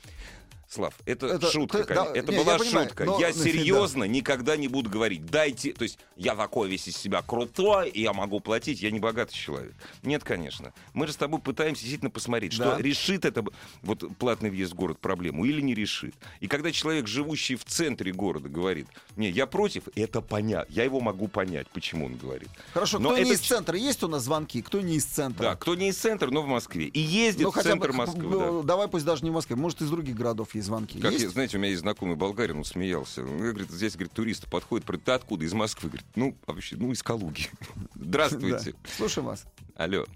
[0.73, 2.13] Слав, это, Это- шутка, ты- конечно.
[2.13, 3.05] да, это не, была я понимаю, шутка.
[3.05, 3.33] но- я да.
[3.33, 8.03] серьезно никогда не буду говорить, дайте, то есть я такой весь из себя крутой, и
[8.03, 9.75] я могу платить, я не богатый человек.
[10.05, 10.73] Нет, конечно.
[10.95, 12.79] Мы же с тобой пытаемся действительно посмотреть, что Да.
[12.79, 13.45] решит это
[13.83, 16.15] вот платный въезд в город проблему или не решит.
[16.39, 21.01] И когда человек, живущий в центре города, говорит, не, я против, это понятно, я его
[21.01, 22.49] могу понять, почему он говорит.
[22.75, 23.77] Хорошо, Но кто не это из центра?
[23.77, 24.63] Есть у нас звонки?
[24.63, 25.43] Кто не из центра?
[25.43, 26.85] Да, кто не из центра, но в Москве.
[26.87, 28.23] И ездит Ну, в хотя бы, центр Москвы.
[28.39, 28.47] да.
[28.53, 29.57] ну, давай пусть даже не в Москве.
[29.57, 31.01] Может, из других городов есть звонки.
[31.01, 31.25] Как есть?
[31.25, 33.23] я- знаете, у меня есть знакомый болгарин, он смеялся.
[33.23, 35.45] Он говорит, здесь, говорит, туристы подходят, говорит, ты откуда?
[35.45, 35.89] Из Москвы.
[35.91, 37.49] Говорит, ну, вообще, ну, из Калуги.
[37.95, 38.75] Здравствуйте.
[38.97, 39.45] Слушаем вас.
[39.77, 40.07] Алло.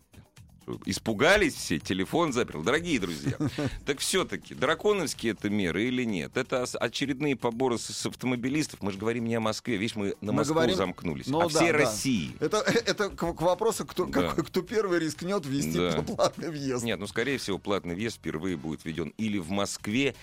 [0.86, 2.62] Испугались все, телефон заперл.
[2.62, 3.36] Дорогие друзья,
[3.86, 6.36] так все-таки драконовские это меры или нет?
[6.36, 8.82] Это очередные поборы с, с автомобилистов.
[8.82, 9.76] Мы же говорим не о Москве.
[9.76, 11.26] Видишь, мы на Мы Москву говорим- замкнулись.
[11.26, 11.78] Ну о да, всей да.
[11.78, 12.32] России.
[12.40, 14.28] Это, это к, к вопросу, кто, Да.
[14.28, 16.02] какой- кто первый рискнет ввести Да.
[16.02, 16.84] платный въезд.
[16.84, 20.14] Нет, ну, скорее всего, платный въезд впервые будет введен или в Москве,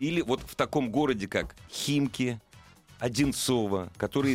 [0.00, 2.40] или вот в таком городе, как Химки,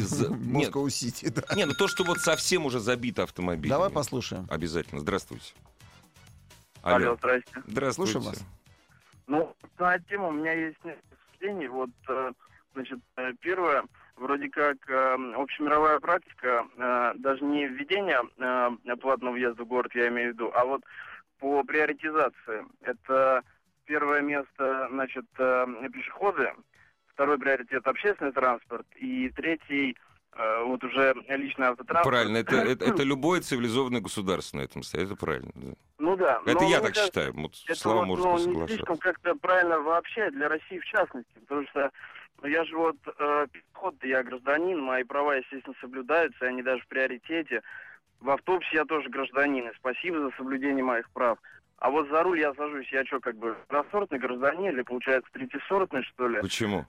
[0.10, 1.56] За- Нет, Москва-Сити, да.
[1.56, 3.69] не, ну то, что вот совсем уже забито автомобилями.
[3.69, 4.45] Давай послушаем.
[4.49, 4.99] Обязательно.
[4.99, 5.53] Здравствуйте.
[6.82, 7.15] Алло, Алло.
[7.17, 7.63] здрасте.
[7.65, 8.12] Здравствуйте.
[8.12, 8.45] Слушаем вас.
[9.27, 11.67] Ну, на тему у меня есть несколько впечатлений.
[11.67, 12.32] Вот, э,
[12.73, 13.84] значит, э, первое,
[14.15, 16.65] вроде как э, общемировая практика,
[17.15, 18.19] даже не введение
[18.97, 20.81] платного въезда в город, я имею в виду, а вот
[21.39, 22.65] по приоритизации.
[22.81, 23.44] Это
[23.85, 26.52] первое место, значит, пешеходы,
[27.18, 29.98] второй приоритет общественный транспорт, и третий
[30.34, 32.04] э, вот уже личный автотранспорт.
[32.06, 35.52] Правильно, это, это, это любое цивилизованное государство на этом стоит, это правильно.
[35.56, 35.74] да.
[35.98, 36.40] Ну да.
[36.46, 39.80] Это я так кажется, считаю, вот Это слова вот, можно ну, не слишком как-то правильно
[39.80, 41.92] вообще для России в частности, потому что
[42.44, 46.84] ну, я же вот э, пешеход, я гражданин, мои права, естественно, соблюдаются, и они даже
[46.84, 47.63] в приоритете.
[48.20, 51.40] В автобусе я тоже гражданин, и спасибо за соблюдение моих прав.
[51.80, 56.04] А вот за руль я сажусь, я что, как бы второсортный гражданин или, получается, третьесортный,
[56.04, 56.42] что ли?
[56.42, 56.86] Почему?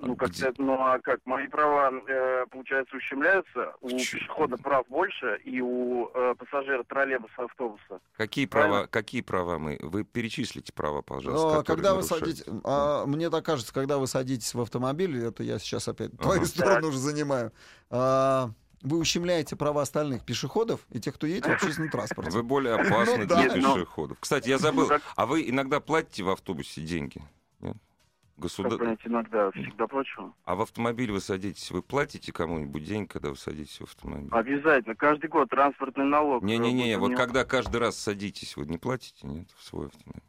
[0.00, 0.52] Ну, как Где?
[0.58, 1.18] ну а как?
[1.24, 3.74] Мои права, э, получается, ущемляются.
[3.80, 4.16] У Чё?
[4.16, 8.00] пешехода прав больше, и у э, пассажира троллейбуса, автобуса.
[8.16, 8.74] Какие Правильно.
[8.74, 9.76] права, какие права мы?
[9.80, 11.48] Вы перечислите права, пожалуйста.
[11.48, 15.42] А, которые когда вы садитесь, а, мне так кажется, когда вы садитесь в автомобиль, это
[15.42, 16.22] я сейчас опять Ага.
[16.22, 17.52] твою сторону уже занимаю,
[17.90, 18.50] а,
[18.82, 22.30] вы ущемляете права остальных пешеходов и тех, кто едет в общественном транспорте.
[22.30, 23.54] Вы более опасны Ну для да.
[23.54, 24.18] пешеходов.
[24.20, 24.88] Кстати, я забыл.
[25.16, 27.22] А вы иногда платите в автобусе деньги?
[27.60, 27.74] Нет?
[27.74, 28.78] Как Государ...
[28.78, 30.32] понять, иногда всегда плачу.
[30.44, 34.28] А в автомобиль вы садитесь, вы платите кому-нибудь деньги, когда вы садитесь в автомобиль?
[34.30, 34.94] Обязательно.
[34.94, 36.44] Каждый год транспортный налог.
[36.44, 40.22] Не-не-не, Э, вот мне- когда каждый раз садитесь, вы не платите, нет, в свой автомобиль?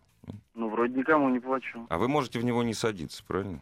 [0.56, 1.86] Ну, вроде никому не плачу.
[1.90, 3.62] А вы можете в него не садиться, правильно?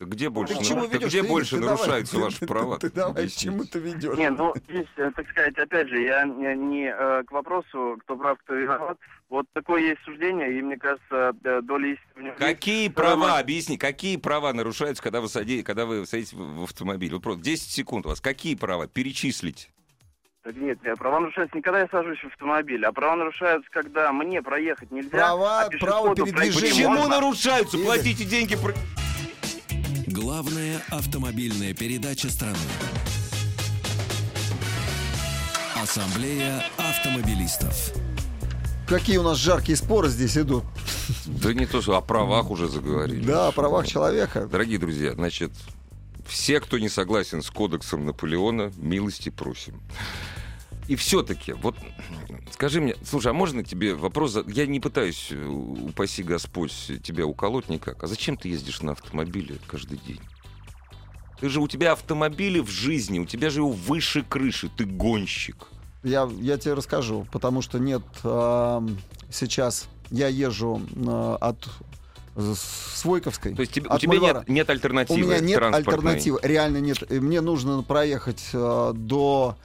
[0.00, 1.08] Где больше, Ты к нару- чему так ведешь?
[1.08, 2.78] где Ты, больше ты давай, нарушаются ты- ваши ты- права?
[2.78, 4.16] Ты давай, к чему ты ведешь?
[4.16, 8.16] Не, ну, здесь, э, так сказать, опять же, я не, не, э, к вопросу, кто
[8.16, 8.96] прав, кто виноват.
[9.28, 12.38] Вот такое есть суждение, и мне кажется, э, доля истины есть.
[12.38, 13.40] Какие Второй права, момент.
[13.40, 17.12] объясни, какие права нарушаются, когда вы, сади, когда вы садитесь в, автомобиль?
[17.12, 18.20] Вот просто 10 секунд у вас.
[18.20, 18.86] Какие права?
[18.86, 19.68] Перечислить.
[20.44, 24.12] Так нет, э, права нарушаются не когда я сажусь в автомобиль, а права нарушаются, когда
[24.12, 26.70] мне проехать нельзя, Права- а право передвижения.
[26.70, 27.08] Почему можно.
[27.16, 27.76] нарушаются?
[27.78, 28.56] Платите деньги.
[30.28, 32.58] Главная автомобильная передача страны.
[35.74, 37.94] Ассамблея автомобилистов.
[38.86, 40.64] Какие у нас жаркие споры здесь идут.
[41.24, 43.24] Да не то, что о правах уже заговорили.
[43.24, 44.46] Да, о правах человека.
[44.52, 45.50] Дорогие друзья, значит,
[46.26, 49.80] все, кто не согласен с кодексом Наполеона, милости просим.
[50.88, 51.76] И все-таки, вот
[52.50, 54.36] скажи мне, слушай, а можно тебе вопрос?
[54.46, 56.72] Я не пытаюсь, э, упаси Господь,
[57.04, 58.02] тебя уколоть никак.
[58.02, 60.20] А зачем ты ездишь на автомобиле каждый день?
[61.40, 65.68] Ты же у тебя автомобили в жизни, у тебя же его выше крыши, ты гонщик.
[66.02, 68.98] Я, я тебе расскажу, потому что нет ам,
[69.30, 71.68] сейчас я езжу а, от
[72.34, 73.54] с- Свойковской.
[73.54, 77.08] То есть тебе- у тебя нет, нет У альтернативы меня нет альтернативы, реально нет.
[77.10, 79.56] Мне нужно проехать а, до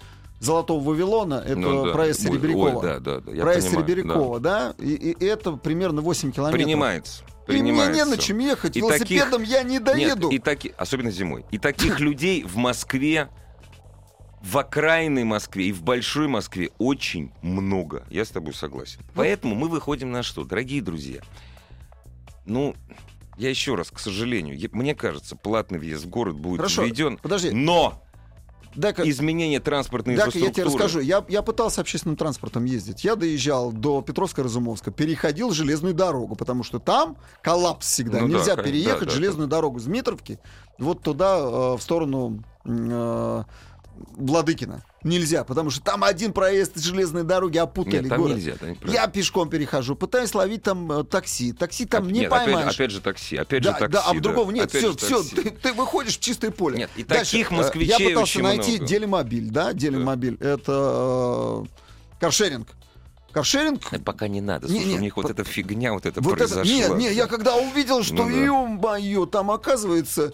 [0.44, 1.92] Золотого Вавилона, это Ну да.
[1.94, 2.70] проезд Серебрякова.
[2.76, 6.36] ой, да, да, да, проезд понимаю, Серебрякова, да, И, и это примерно 8 да.
[6.36, 6.62] километров.
[6.62, 7.24] Принимается.
[7.48, 10.30] И мне не на чем ехать, И велосипедом я не доеду.
[10.30, 11.46] Нет, и таки, особенно зимой.
[11.52, 13.30] И таких людей в Москве,
[14.42, 18.04] в окраинной Москве и в большой Москве очень много.
[18.10, 19.00] Я с тобой согласен.
[19.16, 21.22] Поэтому мы выходим на что, дорогие друзья?
[22.46, 22.76] Ну,
[23.38, 27.18] я еще раз, к сожалению, я- мне кажется, платный въезд в город будет Хорошо, введен,
[27.18, 28.04] Подожди, но
[28.76, 30.86] дай-ка, изменение транспортной дай-ка я тебе инфраструктуры...
[30.86, 31.00] расскажу.
[31.02, 33.04] Я, я пытался общественным транспортом ездить.
[33.04, 38.20] Я доезжал до Петровска-Разумовска, переходил железную дорогу, потому что там коллапс всегда.
[38.22, 40.40] Ну да, Нельзя конечно, переехать да, да, железную дорогу с Дмитровки
[40.78, 43.44] вот туда, э, в сторону э,
[44.16, 44.84] Владыкина.
[45.04, 48.36] Нельзя, потому что там один проезд железной дороги опутали Нет, там город.
[48.38, 48.54] нельзя.
[48.56, 49.00] там неправильно.
[49.02, 51.52] Я пешком перехожу, пытаюсь ловить там э, такси.
[51.52, 52.74] Такси там Оп- не нет, опять- поймаешь.
[52.76, 53.94] Опять, же такси, опять да, же такси.
[53.94, 56.78] да, а в другого нет, Опять все, все, ты, ты выходишь в чистое поле.
[56.78, 58.86] Нет, и Дальше, таких э, москвичей Я пытался очень найти много.
[58.86, 60.38] Делимобиль, да, Делимобиль.
[60.40, 62.68] Это э, каршеринг.
[63.32, 63.82] Каршеринг.
[63.92, 64.68] Да Пока не надо.
[64.68, 66.98] Не, Слушай, не, у них вот по- эта фигня, вот это Вот это, произошла.
[66.98, 68.32] не, не, я когда увидел, что, Ну да.
[68.32, 70.32] ё-моё, там оказывается, э,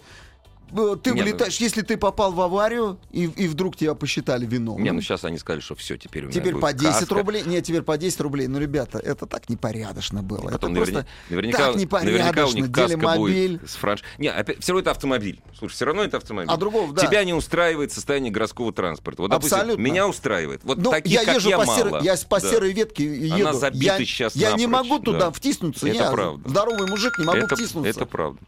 [0.69, 4.83] ты Не, ну- вылетаешь, если ты попал в аварию, и, и вдруг тебя посчитали виновным.
[4.83, 7.15] Не, ну сейчас они сказали, что все, теперь у меня Теперь по 10 каска.
[7.15, 7.43] рублей.
[7.45, 8.47] Нет, теперь по 10 рублей.
[8.47, 10.49] Ну, ребята, это так непорядочно было.
[10.49, 12.55] Потом это наверня- наверняка, так наверняка у непорядочно.
[12.57, 13.57] них каска Делимобиль.
[13.57, 14.03] будет с франш...
[14.17, 15.41] Не, опять, все равно это автомобиль.
[15.57, 16.51] Слушай, все равно это автомобиль.
[16.53, 17.05] А другого, да.
[17.05, 19.21] Тебя не устраивает состояние городского транспорта.
[19.23, 19.81] Вот, допустим, Абсолютно.
[19.81, 20.61] меня устраивает.
[20.63, 21.77] Вот Ну, таких, я как езжу я, по, мало.
[21.79, 22.49] серой, я по Да.
[22.49, 23.35] серой ветке еду.
[23.35, 25.31] Она забита я, сейчас Я не напрочь, могу туда да.
[25.31, 25.87] втиснуться.
[25.87, 26.49] Это я правда.
[26.49, 27.89] здоровый мужик, не могу это, втиснуться.
[27.89, 28.39] это правда.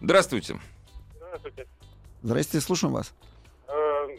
[0.00, 0.58] Здравствуйте.
[1.28, 1.66] Здравствуйте.
[2.22, 3.12] Здрасте, слушаем вас.
[3.68, 3.72] Э,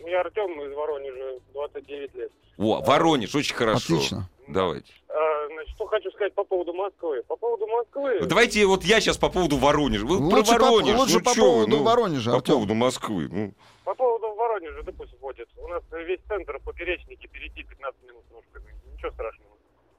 [0.07, 2.31] Я Артем из Воронежа, 29 лет.
[2.57, 3.95] О, Воронеж, очень хорошо.
[3.95, 4.29] Отлично.
[4.47, 4.91] Давайте.
[5.09, 5.13] Э,
[5.51, 7.23] Значит, что хочу сказать по поводу Москвы.
[7.27, 8.21] По поводу Москвы...
[8.25, 10.05] Давайте вот я сейчас по поводу Воронежа.
[10.05, 10.97] Вы Лучше про по- Воронеж.
[10.97, 12.55] лучше ну по чё вы, поводу ну, Воронежа, По Артём.
[12.55, 13.27] поводу Москвы.
[13.31, 13.53] Ну,
[13.83, 15.49] По поводу Воронежа, допустим, ходит.
[15.57, 18.73] У нас весь центр поперечники перейти 15 минут ножками.
[18.93, 19.49] Ничего страшного.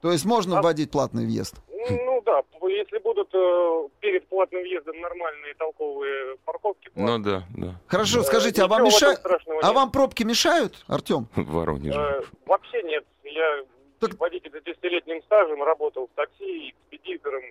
[0.01, 1.55] То есть можно А- вводить платный въезд?
[1.89, 6.89] Ну да, если будут э, перед платным въездом нормальные толковые парковки...
[6.95, 7.75] ну да, да.
[7.87, 9.19] Хорошо, э, скажите, а вам в мешают?
[9.61, 11.27] А вам пробки мешают, Артем?
[11.35, 11.95] Воронеж.
[11.95, 13.05] Э, вообще нет.
[13.23, 13.63] Я
[13.99, 17.43] Так- водитель с 10-летним стажем, работал в такси, экспедитором.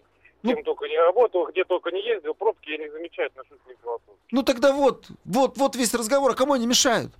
[0.42, 4.20] Ну- Кем только не работал, где только не ездил, пробки я не замечаю отношительно философии.
[4.30, 6.30] Ну тогда вот, вот, вот весь разговор.
[6.30, 7.12] А кому они мешают?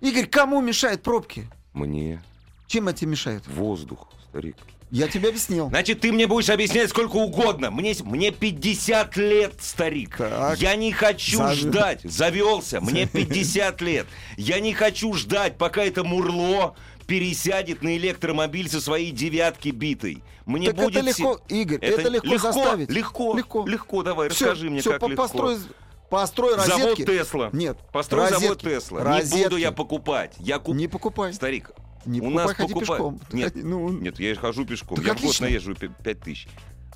[0.00, 1.44] Игорь, кому мешают пробки?
[1.74, 2.22] Мне
[2.66, 3.46] Чем тебе мешают?
[3.46, 4.56] воздух, старик.
[4.90, 5.68] Я тебе объяснил.
[5.68, 7.70] Значит, ты мне будешь объяснять сколько угодно.
[7.70, 10.16] Мне, мне 50 лет, старик.
[10.18, 10.58] Так.
[10.58, 12.00] Я не хочу Зав- ждать.
[12.04, 12.80] Завелся.
[12.80, 14.06] Мне 50 лет.
[14.36, 16.76] Я не хочу ждать, пока это мурло
[17.06, 20.22] пересядет на электромобиль со своей девятки битой.
[20.44, 22.90] Мне Так будет это легко, Игорь, это, легко, заставить.
[22.90, 23.66] Легко, Легко.
[23.66, 24.02] легко.
[24.02, 25.22] Давай, Всё, расскажи мне, всё, как по- легко.
[25.22, 25.56] Построй,
[26.10, 27.04] построй Завод розетки.
[27.04, 27.50] Тесла.
[27.52, 28.68] Нет, Построй завод розетки.
[28.68, 29.20] Тесла.
[29.20, 30.34] Не буду я покупать.
[30.38, 30.74] Я куп...
[30.76, 31.32] Не покупай.
[31.32, 31.70] Старик,
[32.06, 33.20] Не у покупай, нас ходи покупают.
[33.20, 33.20] пешком.
[33.38, 34.96] Нет, ну, Нет, я хожу пешком.
[34.96, 35.46] Так я в год отлично.
[35.46, 36.48] наезжу 5 тысяч.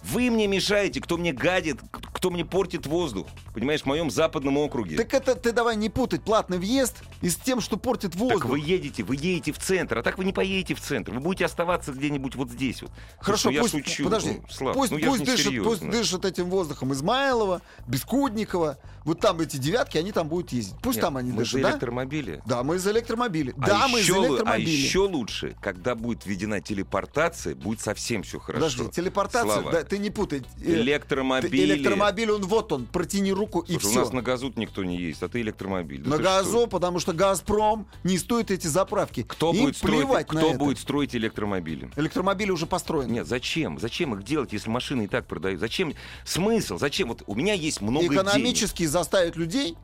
[0.02, 1.80] Вы мне мешаете, кто мне гадит,
[2.12, 3.26] кто мне портит воздух.
[3.54, 4.96] Понимаешь, в моем западном округе.
[4.96, 8.42] Так это ты давай не путать платный въезд и с тем, что портит воздух.
[8.42, 11.12] Так вы едете, вы едете в центр, а так вы не поедете в центр.
[11.12, 12.90] Вы будете оставаться где-нибудь вот здесь вот.
[13.20, 14.04] Хорошо, Ну, я пусть, шучу.
[14.04, 15.70] подожди, Ну, Слав, пусть, ну, я пусть, дышит, серьезно.
[15.70, 18.78] пусть дышит этим воздухом Измайлова, Бескудникова.
[19.04, 20.76] Вот там эти девятки, они там будут ездить.
[20.82, 21.70] Пусть Нет, там они мы дышат, да?
[21.70, 22.42] электромобили.
[22.44, 23.54] Да, мы из электромобилей.
[23.56, 24.46] А да, мы из электромобилей.
[24.46, 28.60] А еще лучше, когда будет введена телепортация, будет совсем все хорошо.
[28.60, 30.42] Подожди, телепортация, Слава, да, ты не путай.
[30.62, 31.64] Э, электромобили.
[31.64, 33.98] электромобиль, он вот он, протяни руку и Слушай, все.
[33.98, 36.02] у нас на газу никто не ездит, а ты электромобиль.
[36.02, 36.66] Да на газу, что?
[36.68, 39.24] потому что Газпром не стоит эти заправки.
[39.24, 40.58] Кто, Им будет строить, кто это.
[40.58, 41.90] будет строить электромобили?
[41.96, 43.10] Электромобили уже построены.
[43.10, 43.80] Нет, зачем?
[43.80, 45.58] Зачем их делать, если машины и так продают?
[45.60, 45.92] Зачем?
[46.24, 46.78] Смысл?
[46.78, 47.08] Зачем?
[47.08, 48.22] Вот у меня есть много денег.
[48.22, 49.76] Экономически заставить людей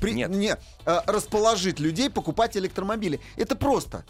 [0.00, 0.30] при- Нет.
[0.30, 3.18] не, а, расположить людей покупать электромобили.
[3.36, 4.04] Это просто.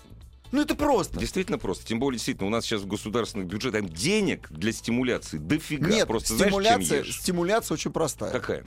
[0.54, 1.18] Ну это просто.
[1.18, 1.84] Действительно просто.
[1.84, 5.90] Тем более, действительно, у нас сейчас в государственных бюджетах денег для стимуляции дофига.
[5.90, 7.20] Нет, просто знаешь, чем стимуляция, ешь?
[7.20, 8.30] стимуляция очень простая.
[8.30, 8.64] Какая?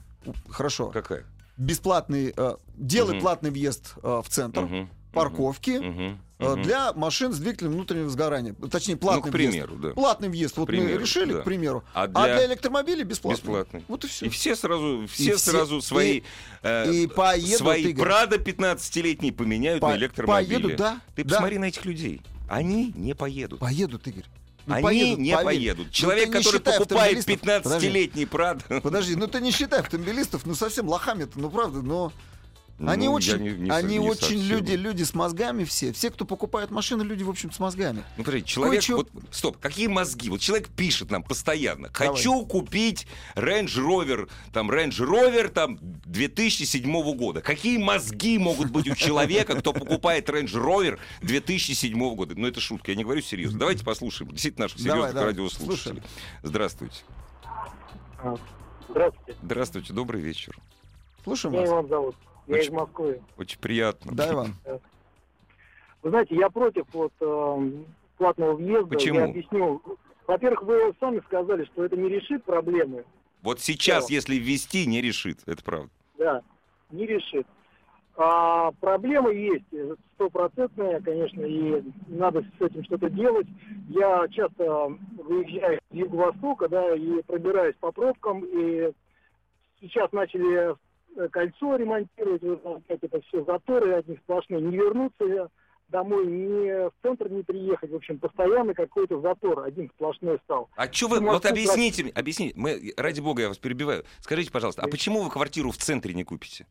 [0.49, 0.87] Хорошо.
[0.87, 1.25] Какая?
[1.55, 3.21] Бесплатный, э, делай Мгм.
[3.21, 6.61] платный въезд э, в центр, Мгм, парковки мгм, мгм.
[6.63, 8.53] для машин с двигателем внутреннего сгорания.
[8.71, 9.51] Точнее, платный Ну, к въезд.
[9.51, 9.89] примеру, да.
[9.89, 10.57] Платный въезд.
[10.57, 11.41] Вот мы примеру, решили, да.
[11.41, 11.83] к примеру.
[11.93, 13.41] А А для- для, электромобилей бесплатный.
[13.41, 13.83] Бесплатный.
[13.87, 14.25] Вот и все.
[14.25, 16.23] И все сразу, все, все- сразу свои, и-
[16.63, 18.03] э, и поедут, свои Игорь.
[18.05, 20.53] Прадо 15-летние поменяют По- на электромобили.
[20.55, 21.35] поедут, да, Ты да.
[21.35, 22.21] посмотри на этих людей.
[22.49, 23.59] Они не поедут.
[23.59, 24.23] Поедут, Игорь.
[24.67, 25.45] Ну, Они поедут, не поверь.
[25.45, 25.85] поедут.
[25.87, 27.73] Ну, Человек, не который покупает автомобилистов.
[27.73, 28.81] 15-летний Прадо.
[28.81, 32.11] Подожди, ну ты не считай автомобилистов, ну совсем лохами-то, ну правда, но
[32.79, 34.41] они Ну, очень, я не- не они не очень совсем.
[34.49, 35.91] люди, люди с мозгами все.
[35.93, 38.03] Все, кто покупает машины, люди, в общем, с мозгами.
[38.17, 40.29] Ну, подожди, человек, Кое-чё- вот, стоп, какие мозги?
[40.29, 42.09] Вот человек пишет нам постоянно, Давай.
[42.15, 47.41] хочу купить Range Rover, там, Range Rover, там, 2007 года.
[47.41, 52.35] Какие мозги могут быть у человека, кто покупает Range Rover 2007 года?
[52.37, 53.57] Ну, это шутка, я не говорю серьезно.
[53.57, 56.03] Давайте послушаем действительно наших Давай, серьезных давай, радиослушателей.
[56.43, 56.97] Здравствуйте.
[58.89, 59.39] Здравствуйте.
[59.43, 60.57] Здравствуйте, добрый вечер.
[61.23, 61.71] Слушаем Меня вас.
[61.71, 62.15] Иван зовут.
[62.47, 63.21] Я Очень- из Москвы.
[63.37, 64.11] Очень приятно.
[64.15, 64.55] Да, Иван.
[66.01, 67.71] Вы знаете, я против вот э,
[68.17, 68.87] платного въезда.
[68.95, 69.19] Почему?
[69.19, 69.81] Я объясню.
[70.25, 73.03] Во-первых, вы сами сказали, что это не решит проблемы.
[73.41, 74.13] Вот сейчас, Что?
[74.13, 75.39] если ввести, не решит.
[75.45, 75.89] Это правда.
[76.17, 76.41] Да,
[76.91, 77.45] не решит.
[78.15, 83.47] А проблемы есть, э, стопроцентные, конечно, и надо с этим что-то делать.
[83.89, 88.91] Я часто выезжаю с юго-востока, да, и пробираюсь по пробкам, и
[89.79, 90.75] сейчас начали
[91.31, 95.49] кольцо ремонтировать, вот опять это все заторы, одни сплошные, не вернуться
[95.89, 100.69] домой, ни в центр не приехать, в общем, постоянно какой-то затор, один сплошной стал.
[100.75, 104.03] А что вы, Ну, вот объясните объясните, мы, ради бога, я вас перебиваю.
[104.19, 106.65] Скажите, пожалуйста, а почему вы квартиру в центре не купите?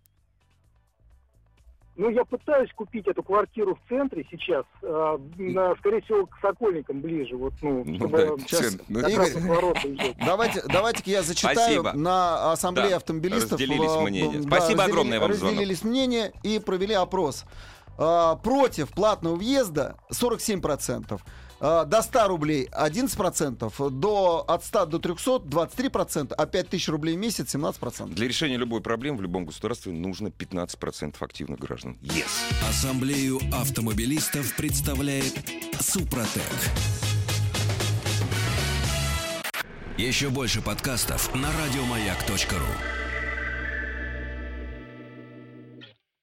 [1.96, 7.00] Ну, я пытаюсь купить эту квартиру в центре сейчас, э, на, скорее всего, к Сокольникам
[7.00, 8.76] ближе, вот, ну, Ну чтобы да, Сейчас.
[8.88, 10.14] Ну, Игорь.
[10.24, 11.92] Давайте, давайте-ка я зачитаю Спасибо.
[11.94, 13.52] на ассамблее Да, автомобилистов.
[13.52, 14.38] разделились э, мнения.
[14.40, 15.52] да, Спасибо разделили- огромное вам звонок.
[15.54, 17.44] Разделились мнения и провели опрос.
[17.98, 21.18] А, Против платного въезда 47%.
[21.60, 27.18] А, До 100 рублей 11%, до, от 100 до 300 23%, а 5000 рублей в
[27.18, 28.14] месяц 17%.
[28.14, 31.98] Для решения любой проблемы в любом государстве нужно 15% активных граждан.
[32.02, 32.26] Yes.
[32.68, 35.34] Ассамблею автомобилистов представляет
[35.80, 36.42] Супротек.
[39.96, 43.05] Еще больше подкастов на радиомаяк.ру.